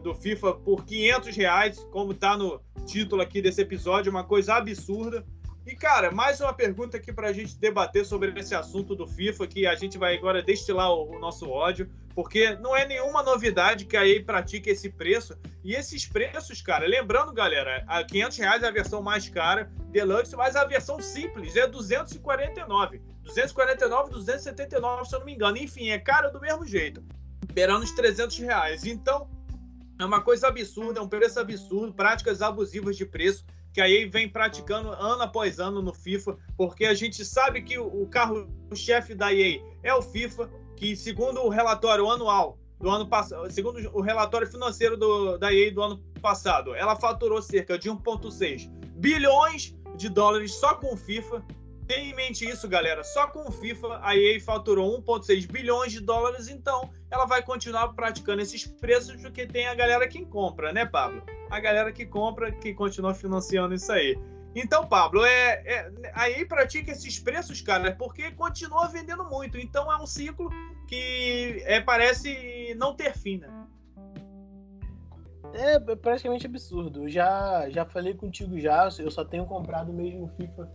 [0.00, 5.24] do FIFA por 500 reais, como tá no título aqui desse episódio, uma coisa absurda.
[5.66, 9.46] E, cara, mais uma pergunta aqui para a gente debater sobre esse assunto do FIFA,
[9.46, 13.86] que a gente vai agora destilar o, o, nosso ódio, porque não é nenhuma novidade
[13.86, 15.34] que a EA pratique esse preço.
[15.64, 20.36] E esses preços, cara, lembrando, galera, a 500 reais é a versão mais cara, Deluxe,
[20.36, 23.00] mas a versão simples é 249.
[23.22, 25.56] 249, 279, se eu não me engano.
[25.56, 27.02] Enfim, é cara do mesmo jeito.
[27.48, 28.84] Esperando os 300 reais.
[28.84, 29.30] Então,
[30.04, 34.08] é uma coisa absurda, é um preço absurdo, práticas abusivas de preço que a EA
[34.08, 39.34] vem praticando ano após ano no FIFA, porque a gente sabe que o carro-chefe da
[39.34, 44.46] EA é o FIFA, que segundo o relatório anual do ano passado, segundo o relatório
[44.46, 50.54] financeiro do, da EA do ano passado, ela faturou cerca de 1,6 bilhões de dólares
[50.54, 51.42] só com o FIFA.
[51.86, 53.04] Tenha em mente isso, galera.
[53.04, 57.88] Só com o FIFA a EA faturou 1,6 bilhões de dólares, então ela vai continuar
[57.88, 61.22] praticando esses preços porque tem a galera que compra, né, Pablo?
[61.54, 64.18] a galera que compra, que continua financiando isso aí.
[64.54, 69.58] Então, Pablo, é, é, aí pratica esses preços, cara, porque continua vendendo muito.
[69.58, 70.48] Então é um ciclo
[70.86, 73.48] que é, parece não ter fim, né?
[75.52, 77.04] É praticamente absurdo.
[77.04, 80.70] Eu já, já falei contigo já, eu só tenho comprado mesmo FIFA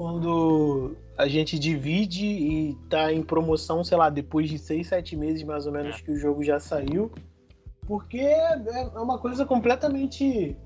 [0.00, 5.42] quando a gente divide e tá em promoção, sei lá, depois de seis, sete meses
[5.42, 6.00] mais ou menos é.
[6.00, 7.12] que o jogo já saiu.
[7.86, 10.56] Porque é, é uma coisa completamente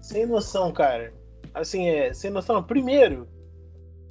[0.00, 1.12] sem noção, cara.
[1.52, 2.62] Assim, é sem noção.
[2.62, 3.26] Primeiro,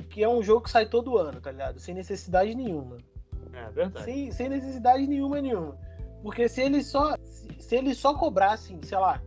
[0.09, 1.79] que é um jogo que sai todo ano, tá ligado?
[1.79, 2.97] Sem necessidade nenhuma.
[3.53, 4.03] É verdade.
[4.03, 5.77] Sem, sem necessidade nenhuma, nenhuma.
[6.21, 9.23] Porque se eles só, se, se eles só cobrassem, sei lá,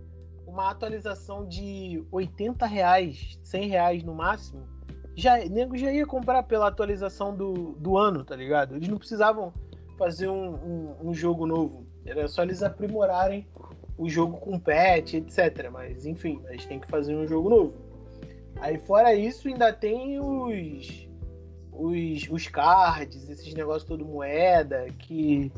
[0.46, 4.75] uma atualização de 80 reais, 100 reais no máximo,
[5.16, 8.76] já, nego já ia comprar pela atualização do, do ano, tá ligado?
[8.76, 9.52] Eles não precisavam
[9.98, 11.86] fazer um, um, um jogo novo.
[12.04, 13.46] Era só eles aprimorarem
[13.96, 15.70] o jogo com patch, etc.
[15.72, 17.74] Mas enfim, a gente tem que fazer um jogo novo.
[18.60, 21.06] Aí fora isso, ainda tem os
[21.78, 25.50] os, os cards, esses negócios todo moeda que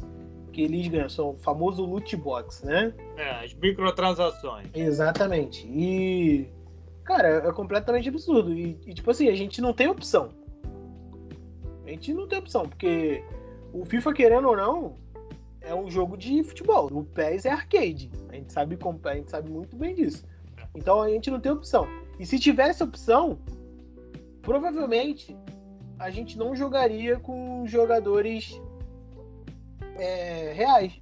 [0.52, 2.92] que eles ganham, são o famoso loot box, né?
[3.16, 4.66] É, as microtransações.
[4.74, 5.64] Exatamente.
[5.68, 6.48] E
[7.08, 8.52] cara, é completamente absurdo.
[8.52, 10.28] E, e tipo assim, a gente não tem opção.
[11.86, 13.24] A gente não tem opção, porque
[13.72, 14.96] o FIFA, querendo ou não,
[15.62, 16.86] é um jogo de futebol.
[16.92, 18.10] O PES é arcade.
[18.28, 20.22] A gente sabe a gente sabe muito bem disso.
[20.74, 21.88] Então a gente não tem opção.
[22.20, 23.38] E se tivesse opção,
[24.42, 25.34] provavelmente
[25.98, 28.60] a gente não jogaria com jogadores
[29.96, 30.92] é, reais.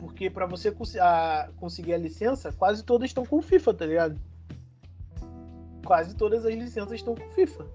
[0.00, 4.18] Porque para você cons a, conseguir a licença, quase todas estão com FIFA, tá ligado?
[5.84, 7.66] Quase todas as licenças estão com FIFA.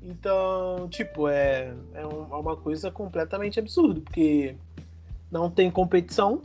[0.00, 4.56] Então, tipo, é, é, é uma coisa completamente absurda, porque
[5.30, 6.40] não tem competição.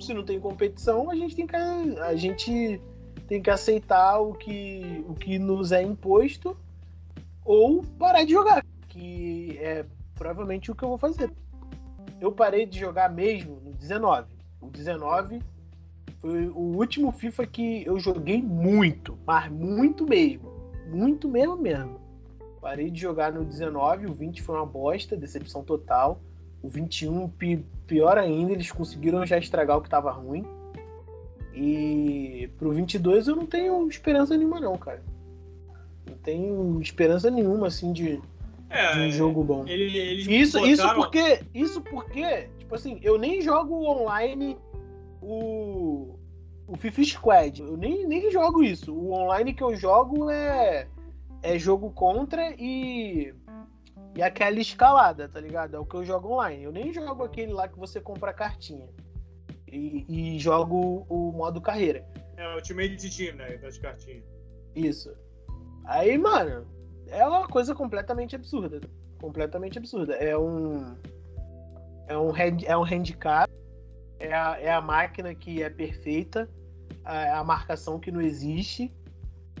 [0.00, 2.80] Se não tem competição, a gente tem que, a gente
[3.28, 6.56] tem que aceitar o que, o que nos é imposto
[7.44, 11.30] ou parar de jogar, que é provavelmente o que eu vou fazer.
[12.20, 14.26] Eu parei de jogar mesmo no 19.
[14.60, 15.40] O 19
[16.24, 20.50] foi o último FIFA que eu joguei muito, mas muito mesmo.
[20.90, 22.00] Muito mesmo mesmo.
[22.62, 26.18] Parei de jogar no 19, o 20 foi uma bosta, decepção total.
[26.62, 27.30] O 21,
[27.86, 30.46] pior ainda, eles conseguiram já estragar o que tava ruim.
[31.52, 35.02] E pro 22 eu não tenho esperança nenhuma, não, cara.
[36.08, 38.18] Não tenho esperança nenhuma, assim, de,
[38.70, 39.66] é, de um jogo bom.
[39.68, 39.84] Ele,
[40.22, 40.72] isso, botaram...
[40.72, 41.40] isso porque.
[41.52, 44.56] Isso porque, tipo assim, eu nem jogo online
[45.24, 46.18] o.
[46.66, 47.60] O FIFA Squad.
[47.60, 48.94] Eu nem, nem jogo isso.
[48.94, 50.88] O online que eu jogo é.
[51.42, 53.34] É jogo contra e
[54.16, 55.74] e aquela escalada, tá ligado?
[55.74, 56.62] É o que eu jogo online.
[56.62, 58.88] Eu nem jogo aquele lá que você compra cartinha.
[59.66, 62.06] E, e jogo o modo carreira.
[62.36, 63.56] É, o Ultimate Team, né?
[63.56, 64.24] Das cartinhas.
[64.74, 65.12] Isso.
[65.84, 66.64] Aí, mano,
[67.08, 68.80] é uma coisa completamente absurda.
[69.20, 70.14] Completamente absurda.
[70.14, 70.96] É um.
[72.06, 73.43] É um, hand, é um handicap.
[74.24, 76.48] É a, é a máquina que é perfeita.
[77.04, 78.92] É a marcação que não existe.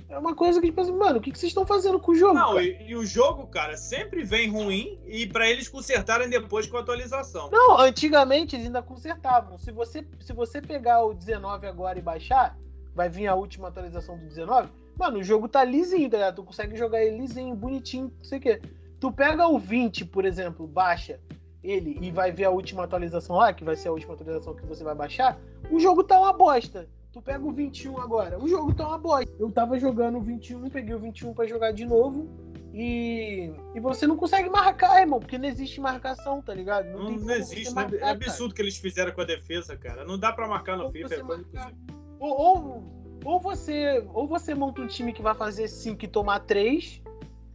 [0.08, 2.14] É uma coisa que, tipo assim, mano, o que, que vocês estão fazendo com o
[2.14, 2.34] jogo?
[2.34, 6.76] Não, e, e, o jogo, cara, sempre vem ruim e para eles consertarem depois com
[6.76, 7.50] a atualização.
[7.50, 9.58] Não, antigamente eles ainda consertavam.
[9.58, 12.56] Se você, se você pegar o 19 agora e baixar,
[12.94, 14.68] vai vir a última atualização do 19.
[14.96, 16.36] Mano, o jogo tá lisinho, tá ligado?
[16.36, 18.62] Tu consegue jogar ele lisinho, bonitinho, não sei o quê.
[19.00, 21.18] Tu pega o 20, por exemplo, baixa
[21.64, 24.66] ele e vai ver a última atualização lá, que vai ser a última atualização que
[24.66, 25.40] você vai baixar,
[25.70, 26.86] o jogo tá uma bosta.
[27.10, 29.32] Tu pega o 21 agora, o jogo tá uma bosta.
[29.38, 32.28] Eu tava jogando o 21, peguei o 21 para jogar de novo.
[32.76, 36.86] E, e você não consegue marcar, irmão, porque não existe marcação, tá ligado?
[36.86, 37.82] Não, não, não existe, né?
[37.82, 40.04] marcar, é absurdo que eles fizeram com a defesa, cara.
[40.04, 41.72] Não dá para marcar no ou FIFA, é.
[42.18, 42.84] Ou, ou,
[43.24, 47.00] ou, você, ou você monta um time que vai fazer 5 e tomar 3,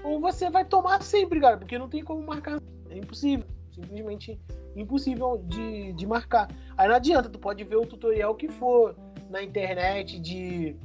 [0.06, 2.62] ou você vai tomar sempre, cara, porque não tem como marcar.
[2.90, 3.46] É impossível.
[3.82, 4.40] Simplesmente
[4.76, 6.50] impossível de, de marcar.
[6.78, 8.96] Aí não adianta, tu pode ver o tutorial que for
[9.30, 10.76] na internet de,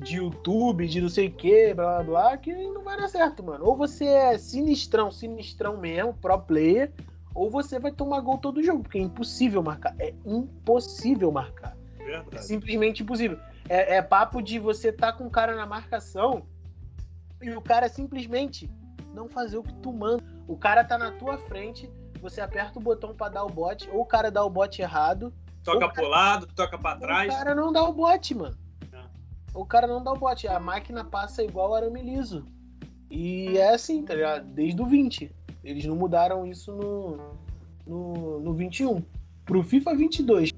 [0.00, 3.42] de YouTube, de não sei o que, blá blá blá, que não vai dar certo,
[3.42, 3.64] mano.
[3.64, 6.92] Ou você é sinistrão, sinistrão mesmo, pro player,
[7.34, 9.94] ou você vai tomar gol todo jogo, porque é impossível marcar.
[9.98, 11.76] É impossível marcar.
[11.98, 12.36] Verdade.
[12.36, 13.38] É simplesmente impossível.
[13.68, 16.46] É, é papo de você tá com o cara na marcação
[17.40, 18.70] e o cara simplesmente
[19.14, 20.24] não fazer o que tu manda.
[20.46, 24.00] O cara tá na tua frente, você aperta o botão para dar o bot, ou
[24.00, 25.32] o cara dá o bot errado,
[25.68, 27.32] Toca cara, pro lado, toca pra trás.
[27.32, 28.56] O cara não dá o bote, mano.
[28.90, 29.02] É.
[29.52, 30.48] O cara não dá o bote.
[30.48, 32.44] A máquina passa igual arame liso.
[33.10, 34.46] E é assim, tá ligado?
[34.46, 35.30] Desde o 20.
[35.62, 37.34] Eles não mudaram isso no,
[37.86, 39.02] no, no 21.
[39.44, 40.50] Pro FIFA 22,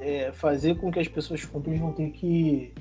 [0.00, 2.74] é, fazer com que as pessoas comprem, vão ter que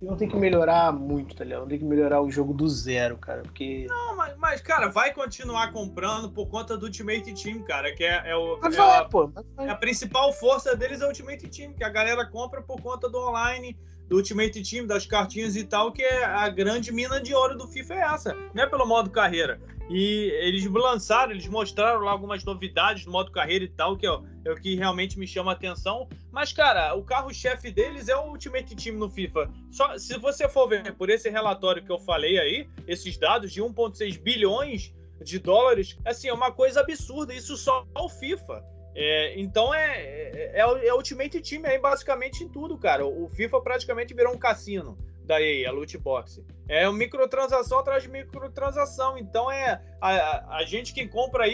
[0.00, 1.62] não tem que melhorar muito, tá ligado?
[1.62, 3.86] Não tem que melhorar o jogo do zero, cara, porque...
[3.88, 8.30] Não, mas, mas cara, vai continuar comprando por conta do Ultimate Team, cara, que é,
[8.30, 8.58] é o...
[8.62, 11.88] Mas é, vai, a, pô, a principal força deles é o Ultimate Team, que a
[11.88, 13.76] galera compra por conta do online,
[14.08, 17.68] do Ultimate Team, das cartinhas e tal, que é a grande mina de ouro do
[17.68, 19.60] FIFA é essa, não é pelo modo carreira.
[19.90, 24.10] E eles lançaram, eles mostraram lá algumas novidades no modo carreira e tal, que é,
[24.44, 26.06] é o que realmente me chama a atenção.
[26.30, 29.50] Mas, cara, o carro-chefe deles é o Ultimate Team no FIFA.
[29.70, 33.62] Só se você for ver por esse relatório que eu falei aí, esses dados de
[33.62, 34.92] 1,6 bilhões
[35.22, 37.32] de dólares, assim, é uma coisa absurda.
[37.32, 38.62] Isso só o FIFA.
[38.94, 43.06] É, então é, é, é, é Ultimate Team aí basicamente em tudo, cara.
[43.06, 46.42] O FIFA praticamente virou um cassino da EA, a loot box.
[46.68, 49.18] É uma microtransação atrás de microtransação.
[49.18, 51.44] Então é a, a gente que compra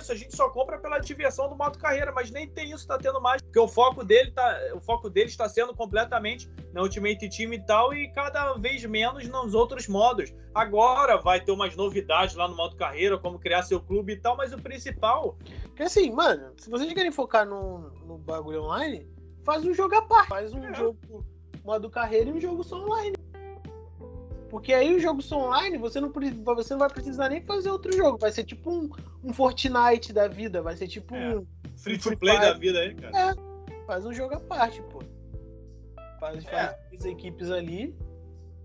[0.00, 2.98] isso, a gente só compra pela diversão do modo carreira, mas nem tem isso, tá
[2.98, 7.28] tendo mais, porque o foco dele tá, o foco dele está sendo completamente na Ultimate
[7.28, 10.32] Team e tal e cada vez menos nos outros modos.
[10.54, 14.36] Agora vai ter umas novidades lá no modo carreira, como criar seu clube e tal,
[14.36, 15.36] mas o principal,
[15.76, 19.08] que assim, mano, se vocês querem focar no, no bagulho online,
[19.44, 20.74] faz um jogo à parte, faz um é.
[20.74, 21.24] jogo
[21.64, 23.14] modo carreira e um jogo só online.
[24.50, 27.92] Porque aí o jogo só online, você não, você não vai precisar nem fazer outro
[27.92, 28.18] jogo.
[28.18, 28.90] Vai ser tipo um,
[29.22, 30.62] um Fortnite da vida.
[30.62, 31.36] Vai ser tipo é.
[31.36, 31.46] um.
[31.76, 33.30] Free to play da vida aí, cara.
[33.30, 33.84] É.
[33.86, 35.02] Faz um jogo à parte, pô.
[36.18, 36.48] Faz, é.
[36.48, 37.94] faz as equipes ali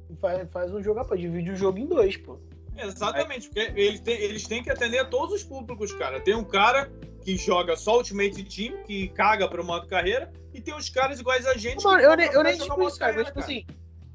[0.09, 1.21] e faz, faz um jogo à parte.
[1.21, 2.39] Divide o jogo em dois, pô.
[2.75, 6.19] Exatamente, porque eles têm, eles têm que atender todos os públicos, cara.
[6.19, 10.73] Tem um cara que joga só Ultimate Team, que caga pro modo carreira, e tem
[10.73, 11.83] uns caras iguais a gente.
[11.83, 13.65] Mano, eu, nem, eu nem tipo isso, cara, mas tipo assim,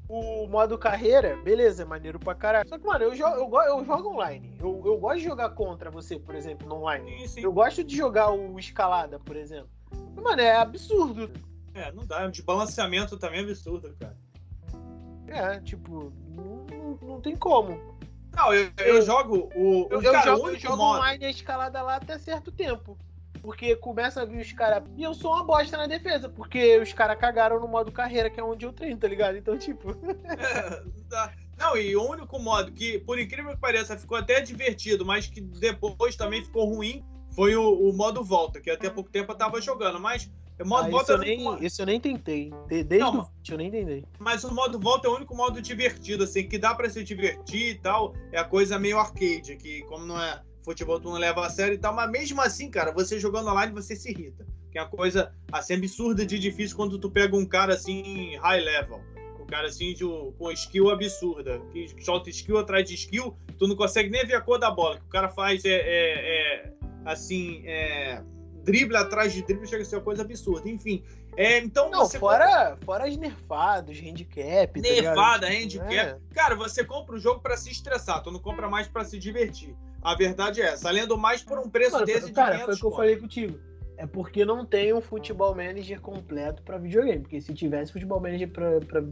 [0.09, 2.67] o modo carreira, beleza, é maneiro pra caralho.
[2.67, 4.57] Só que, mano, eu jogo, eu, eu jogo online.
[4.59, 7.19] Eu, eu gosto de jogar contra você, por exemplo, no online.
[7.19, 7.41] Sim, sim.
[7.41, 9.69] Eu gosto de jogar o escalada, por exemplo.
[10.15, 11.31] Mano, é absurdo.
[11.75, 12.27] É, não dá.
[12.27, 14.17] De balanceamento também é absurdo, cara.
[15.27, 17.79] É, tipo, não, não, tem como.
[18.35, 19.87] Não, eu, eu, eu jogo o.
[19.91, 22.97] Eu, eu jogo, eu jogo online a escalada lá até certo tempo.
[23.41, 24.83] Porque começa a vir os caras.
[24.97, 28.39] E eu sou uma bosta na defesa, porque os caras cagaram no modo carreira, que
[28.39, 29.37] é onde eu treino, tá ligado?
[29.37, 29.91] Então, tipo.
[29.91, 30.83] É,
[31.57, 35.41] não, e o único modo que, por incrível que pareça, ficou até divertido, mas que
[35.41, 37.03] depois também ficou ruim,
[37.35, 39.99] foi o, o modo volta, que até pouco tempo eu tava jogando.
[39.99, 40.29] Mas
[40.59, 41.13] o modo ah, volta.
[41.13, 42.51] Esse eu, nem, esse eu nem tentei.
[42.67, 44.05] Desde não, o 20 eu nem tentei.
[44.19, 47.75] Mas o modo volta é o único modo divertido, assim, que dá para se divertir
[47.75, 48.13] e tal.
[48.31, 51.73] É a coisa meio arcade, que como não é futebol, tu não leva a sério
[51.73, 51.93] e tal.
[51.93, 54.45] Mas mesmo assim, cara, você jogando online, você se irrita.
[54.71, 58.61] Que é uma coisa assim absurda de difícil quando tu pega um cara assim high
[58.61, 59.01] level.
[59.47, 60.03] cara assim de,
[60.37, 64.41] com skill absurda, que solta skill atrás de skill, tu não consegue nem ver a
[64.41, 64.97] cor da bola.
[64.97, 68.21] Que o cara faz é, é, é assim, é,
[68.63, 70.69] drible atrás de drible chega a ser uma coisa absurda.
[70.69, 71.03] Enfim,
[71.35, 72.77] é, então não, você fora, compra...
[72.85, 74.81] fora as nerfadas, handicap.
[74.81, 75.95] Tá Nerfada, tá handicap.
[75.95, 76.17] É.
[76.33, 79.75] Cara, você compra o jogo para se estressar, tu não compra mais para se divertir.
[80.01, 80.87] A verdade é essa.
[80.87, 82.91] Além do mais, por um preço Mano, desse cara, de Cara, foi o que eu
[82.91, 83.59] falei contigo.
[83.97, 87.19] É porque não tem um futebol manager completo para videogame.
[87.19, 89.03] Porque se tivesse futebol manager pra, pra,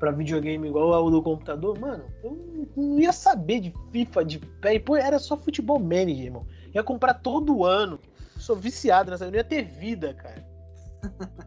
[0.00, 4.78] pra videogame igual ao do computador, mano, eu não ia saber de FIFA, de pé.
[4.80, 6.46] Pô, era só futebol manager, irmão.
[6.74, 8.00] Ia comprar todo ano.
[8.36, 9.26] Sou viciado nessa.
[9.26, 10.44] Eu não ia ter vida, cara.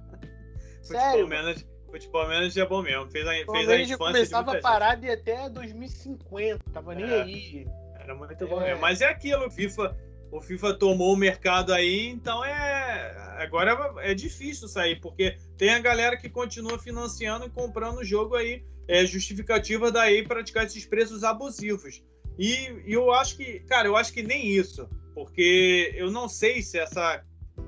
[0.82, 1.26] Sério?
[1.26, 3.12] Futebol manager, futebol manager é bom mesmo.
[3.12, 6.64] Fez a, fez a infância começava a parar de até 2050.
[6.72, 7.22] Tava nem é.
[7.22, 7.68] aí.
[8.10, 8.82] Era muito bom mesmo.
[8.82, 9.96] Mas é aquilo, o FIFA,
[10.32, 13.16] o FIFA tomou o mercado aí, então é.
[13.38, 18.36] Agora é difícil sair, porque tem a galera que continua financiando e comprando o jogo
[18.36, 18.66] aí.
[18.88, 22.04] É justificativa daí praticar esses preços abusivos.
[22.40, 24.90] E, e eu acho que, cara, eu acho que nem isso.
[25.14, 27.24] Porque eu não sei se essa,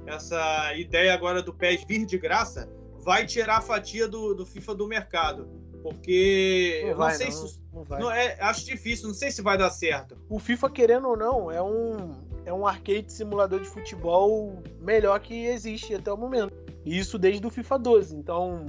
[0.08, 2.68] essa ideia agora do PES vir de graça
[3.04, 5.61] vai tirar a fatia do, do FIFA do mercado.
[5.82, 7.60] Porque não eu vai, não sei não, se.
[7.74, 8.02] Não vai.
[8.02, 10.18] Não, é, acho difícil, não sei se vai dar certo.
[10.30, 12.12] O FIFA, querendo ou não, é um,
[12.46, 16.54] é um arcade simulador de futebol melhor que existe até o momento.
[16.86, 18.16] E isso desde o FIFA 12.
[18.16, 18.66] Então.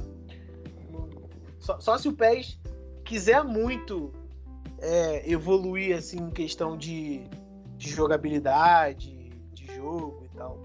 [1.60, 2.58] Só, só se o PES
[3.04, 4.12] quiser muito
[4.80, 7.22] é, evoluir assim em questão de,
[7.76, 10.58] de jogabilidade, de jogo e tal.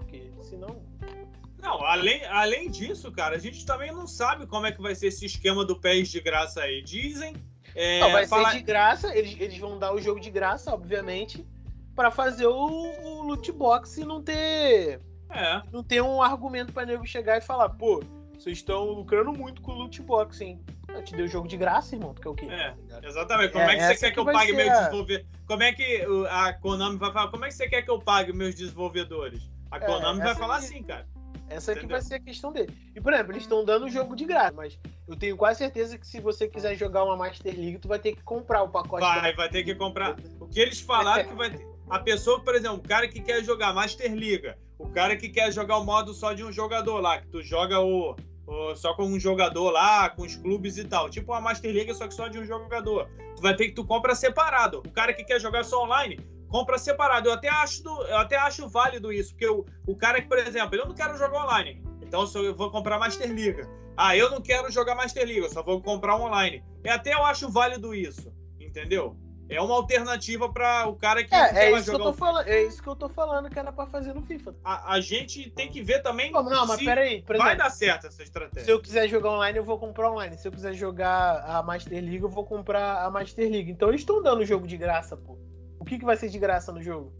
[1.58, 4.94] Porque não, além, além disso, cara, a gente também não sabe como é que vai
[4.94, 6.82] ser esse esquema do PES de graça aí.
[6.82, 7.34] Dizem.
[7.74, 8.50] É, não, vai fala...
[8.50, 11.46] ser de graça, eles, eles vão dar o jogo de graça, obviamente,
[11.94, 15.00] para fazer o, o loot box e não ter.
[15.30, 15.62] É.
[15.70, 18.02] Não ter um argumento pra nego chegar e falar, pô,
[18.38, 20.60] vocês estão lucrando muito com o loot box, hein?
[20.88, 22.14] Eu te dei o jogo de graça, irmão.
[22.14, 22.46] Tu quer o quê?
[22.46, 23.52] É, exatamente.
[23.52, 24.78] Como é, é que você quer que, que eu pague meu a...
[24.78, 25.26] desenvolvedor?
[25.46, 27.30] Como é que a Konami vai falar?
[27.30, 29.50] Como é que você quer que eu pague meus desenvolvedores?
[29.70, 31.06] A é, Konami é, vai falar assim, cara.
[31.50, 32.72] Essa aqui vai ser a questão dele.
[32.94, 35.98] E, por exemplo, eles estão dando o jogo de graça, mas eu tenho quase certeza
[35.98, 39.00] que se você quiser jogar uma Master League, tu vai ter que comprar o pacote.
[39.00, 40.16] Vai, vai ter que comprar.
[40.40, 41.66] O que eles falaram que vai ter.
[41.90, 45.52] A pessoa, por exemplo, o cara que quer jogar Master League, o cara que quer
[45.52, 48.14] jogar o modo só de um jogador lá, que tu joga o,
[48.46, 51.10] o só com um jogador lá, com os clubes e tal.
[51.10, 53.10] Tipo uma Master League, só que só de um jogador.
[53.36, 54.78] Tu vai ter que tu compra separado.
[54.78, 56.18] O cara que quer jogar só online,
[56.48, 57.28] compra separado.
[57.28, 60.38] Eu até acho, do, eu até acho válido isso, porque o, o cara que, por
[60.38, 63.62] exemplo, eu não quero jogar online, então eu vou comprar Master League.
[63.96, 66.64] Ah, eu não quero jogar Master League, eu só vou comprar online.
[66.84, 69.16] E até eu acho válido isso, entendeu?
[69.50, 72.62] É uma alternativa para o cara que é, é isso que eu tô falando, É
[72.64, 74.54] isso que eu tô falando que era para fazer no FIFA.
[74.62, 76.30] A, a, gente tem que ver também.
[76.30, 77.24] Como, não, mas peraí.
[77.26, 78.66] vai dar certo essa estratégia.
[78.66, 80.36] Se eu quiser jogar online, eu vou comprar online.
[80.36, 83.70] Se eu quiser jogar a Master League, eu vou comprar a Master League.
[83.70, 85.38] Então eles estão dando o jogo de graça, pô.
[85.78, 87.12] O que, que vai ser de graça no jogo?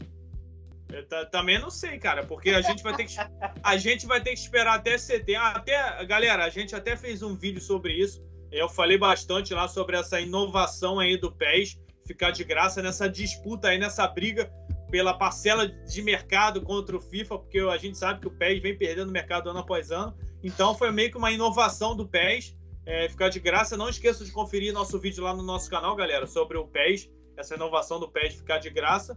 [1.31, 3.15] Também não sei, cara, porque a gente vai ter que
[3.63, 5.45] a gente vai ter que esperar até setembro.
[5.45, 8.23] Até, galera, a gente até fez um vídeo sobre isso.
[8.51, 13.67] Eu falei bastante lá sobre essa inovação aí do PES ficar de graça nessa disputa
[13.67, 14.51] aí, nessa briga
[14.89, 18.75] pela parcela de mercado contra o FIFA, porque a gente sabe que o PES vem
[18.75, 20.17] perdendo mercado ano após ano.
[20.43, 22.57] Então foi meio que uma inovação do PES
[22.87, 23.77] é, ficar de graça.
[23.77, 27.07] Não esqueça de conferir nosso vídeo lá no nosso canal, galera, sobre o PES
[27.39, 29.15] essa inovação do PES ficar de graça.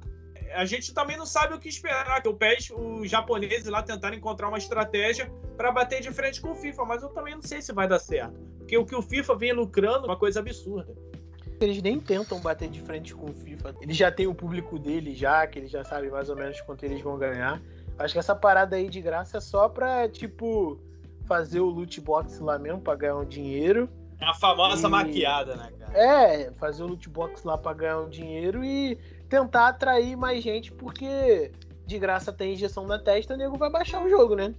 [0.54, 4.16] A gente também não sabe o que esperar, que o PES, os japoneses lá tentaram
[4.16, 7.62] encontrar uma estratégia para bater de frente com o FIFA, mas eu também não sei
[7.62, 8.38] se vai dar certo.
[8.58, 10.94] Porque o que o FIFA vem lucrando é uma coisa absurda.
[11.60, 13.74] Eles nem tentam bater de frente com o FIFA.
[13.80, 16.84] Eles já têm o público deles já, que eles já sabem mais ou menos quanto
[16.84, 17.62] eles vão ganhar.
[17.98, 20.78] Acho que essa parada aí de graça é só pra, tipo,
[21.26, 23.88] fazer o loot box lá mesmo pra ganhar um dinheiro
[24.22, 24.90] é a famosa e...
[24.90, 25.98] maquiada, né, cara?
[25.98, 28.96] É, fazer o loot box lá pra ganhar um dinheiro e
[29.28, 31.50] tentar atrair mais gente, porque
[31.84, 34.54] de graça tem injeção na testa, o nego vai baixar o jogo, né?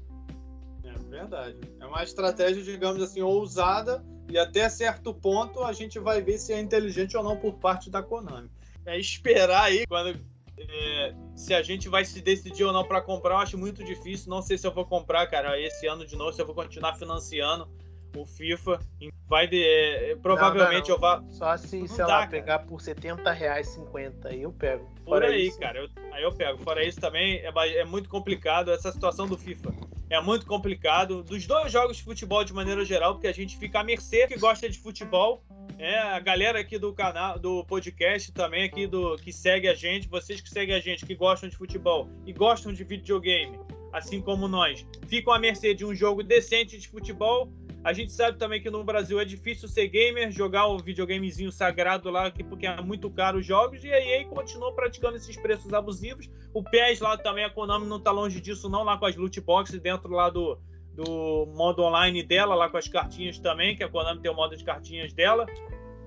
[0.84, 1.57] É verdade.
[1.80, 6.53] É uma estratégia, digamos assim, ousada e até certo ponto a gente vai ver se
[6.53, 8.49] é inteligente ou não por parte da Konami.
[8.86, 10.20] É esperar aí quando
[10.57, 14.30] é, se a gente vai se decidir ou não para comprar, eu acho muito difícil.
[14.30, 16.95] Não sei se eu vou comprar, cara, esse ano de novo, se eu vou continuar
[16.95, 17.70] financiando
[18.16, 18.80] o FIFA
[19.28, 21.20] vai de, é, provavelmente não, não, não.
[21.20, 24.88] eu vá só se sei dá, lá pegar por 70 reais 50 aí eu pego.
[25.03, 25.59] Por aí isso.
[25.59, 26.64] cara eu, aí eu pego.
[26.64, 29.74] Fora isso também é, é muito complicado essa situação do FIFA.
[30.09, 31.24] É muito complicado.
[31.24, 34.38] Dos dois jogos de futebol de maneira geral porque a gente fica à mercê que
[34.38, 35.43] gosta de futebol.
[35.80, 40.07] É a galera aqui do canal do podcast também aqui do que segue a gente
[40.07, 43.59] vocês que seguem a gente que gostam de futebol e gostam de videogame
[43.93, 47.51] assim como nós ficam à mercê de um jogo decente de futebol
[47.84, 52.10] A gente sabe também que no Brasil é difícil ser gamer, jogar o videogamezinho sagrado
[52.10, 56.30] lá, porque é muito caro os jogos, e a EA continuou praticando esses preços abusivos.
[56.54, 59.40] O PES lá também, a Konami não tá longe disso não, lá com as loot
[59.42, 60.58] boxes dentro lá do,
[60.96, 64.56] do modo online dela, lá com as cartinhas também, que a Konami tem o modo
[64.56, 65.46] de cartinhas dela.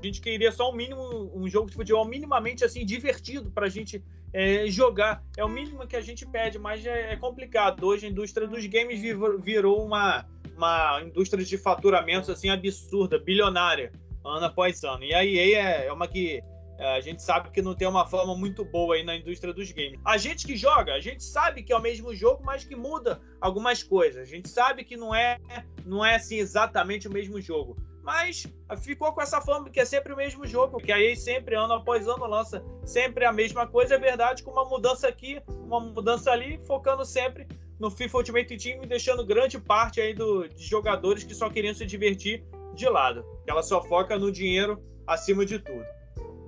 [0.02, 3.70] A gente queria só um mínimo, um jogo de futebol minimamente assim divertido para a
[3.70, 4.02] gente
[4.32, 5.22] é, jogar.
[5.36, 7.84] É o mínimo que a gente pede, mas é, é complicado.
[7.84, 9.00] Hoje a indústria dos games
[9.42, 13.92] virou uma, uma indústria de faturamentos assim absurda, bilionária,
[14.24, 15.04] ano após ano.
[15.04, 16.42] E a EA é, é uma que
[16.78, 19.70] é, a gente sabe que não tem uma fama muito boa aí na indústria dos
[19.72, 19.98] games.
[20.04, 23.20] A gente que joga, a gente sabe que é o mesmo jogo, mas que muda
[23.40, 24.22] algumas coisas.
[24.22, 25.38] A gente sabe que não é,
[25.84, 27.76] não é assim exatamente o mesmo jogo
[28.06, 28.46] mas
[28.82, 32.06] ficou com essa fama que é sempre o mesmo jogo, que aí sempre, ano após
[32.06, 36.56] ano, lança sempre a mesma coisa, é verdade, com uma mudança aqui, uma mudança ali,
[36.64, 37.48] focando sempre
[37.78, 41.84] no FIFA Ultimate Team, deixando grande parte aí do, de jogadores que só queriam se
[41.84, 43.24] divertir de lado.
[43.46, 45.84] Ela só foca no dinheiro acima de tudo.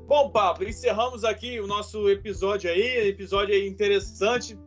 [0.06, 4.58] Bom, Pablo, encerramos aqui o nosso episódio aí, episódio aí interessante,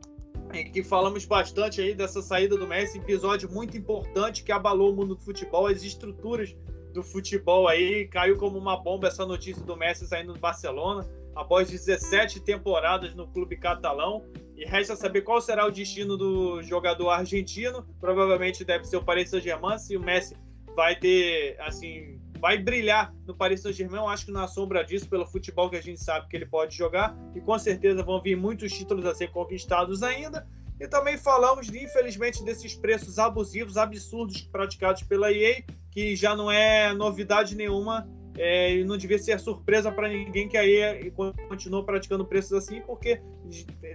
[0.53, 4.95] em que falamos bastante aí dessa saída do Messi, episódio muito importante que abalou o
[4.95, 6.55] mundo do futebol, as estruturas
[6.93, 8.07] do futebol aí.
[8.07, 13.27] Caiu como uma bomba essa notícia do Messi saindo do Barcelona após 17 temporadas no
[13.27, 14.23] clube catalão.
[14.61, 17.83] E resta saber qual será o destino do jogador argentino.
[17.99, 19.79] Provavelmente deve ser o Paris Saint-Germain.
[19.79, 20.37] Se o Messi
[20.75, 25.67] vai ter, assim, vai brilhar no Paris Saint-Germain, acho que na sombra disso, pelo futebol
[25.67, 27.17] que a gente sabe que ele pode jogar.
[27.33, 30.47] E com certeza vão vir muitos títulos a ser conquistados ainda.
[30.79, 36.93] E também falamos, infelizmente, desses preços abusivos, absurdos praticados pela EA, que já não é
[36.93, 38.07] novidade nenhuma
[38.37, 41.11] é, e não devia ser surpresa para ninguém que a EA
[41.47, 43.21] continua praticando preços assim, porque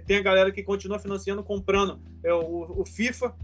[0.05, 3.35] tem a galera que continua financiando, comprando é, o, o FIFA,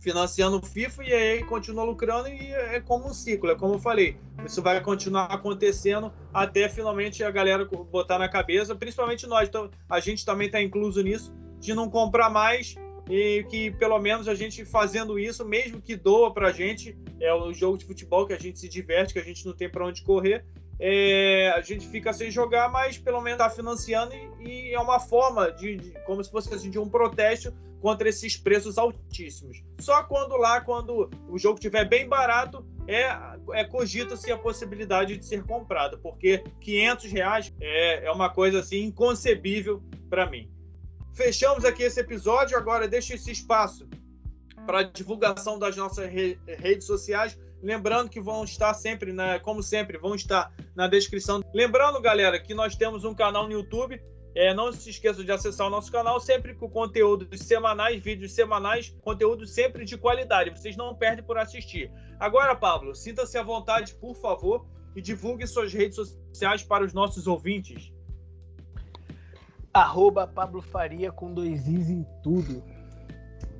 [0.00, 3.78] financiando o FIFA e aí continua lucrando e é como um ciclo, é como eu
[3.78, 4.16] falei.
[4.44, 9.48] Isso vai continuar acontecendo até finalmente a galera botar na cabeça, principalmente nós.
[9.48, 12.76] Então, a gente também está incluso nisso de não comprar mais
[13.08, 17.32] e que pelo menos a gente fazendo isso, mesmo que doa para a gente, é
[17.32, 19.86] o jogo de futebol que a gente se diverte, que a gente não tem para
[19.86, 20.44] onde correr,
[20.78, 25.00] é, a gente fica sem jogar, mas pelo menos está financiando e, e, é uma
[25.00, 29.62] forma de, de, como se fosse assim, de um protesto contra esses preços altíssimos.
[29.78, 33.04] Só quando lá, quando o jogo estiver bem barato, é,
[33.52, 38.84] é cogita-se a possibilidade de ser comprado, porque 500 reais é, é uma coisa assim
[38.84, 40.50] inconcebível para mim.
[41.16, 42.58] Fechamos aqui esse episódio.
[42.58, 43.88] Agora deixo esse espaço
[44.66, 47.38] para divulgação das nossas re redes sociais.
[47.62, 51.40] Lembrando que vão estar sempre, né, como sempre, vão estar na descrição.
[51.54, 53.98] Lembrando, galera, que nós temos um canal no YouTube.
[54.34, 58.94] É, não se esqueça de acessar o nosso canal, sempre com conteúdos semanais, vídeos semanais,
[59.00, 60.50] conteúdo sempre de qualidade.
[60.50, 61.90] Vocês não perdem por assistir.
[62.20, 67.26] Agora, Pablo, sinta-se à vontade, por favor, e divulgue suas redes sociais para os nossos
[67.26, 67.95] ouvintes.
[69.76, 72.64] Arroba Pablo Faria com dois Is em tudo.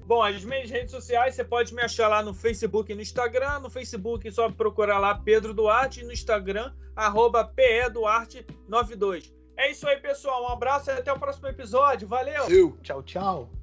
[0.07, 3.59] Bom, as minhas redes sociais, você pode me achar lá no Facebook e no Instagram.
[3.59, 6.01] No Facebook, só procurar lá Pedro Duarte.
[6.01, 9.33] E no Instagram, arroba PEDuarte92.
[9.59, 10.45] É isso aí, pessoal.
[10.45, 12.07] Um abraço e até o próximo episódio.
[12.07, 12.47] Valeu!
[12.83, 13.56] Tchau, tchau.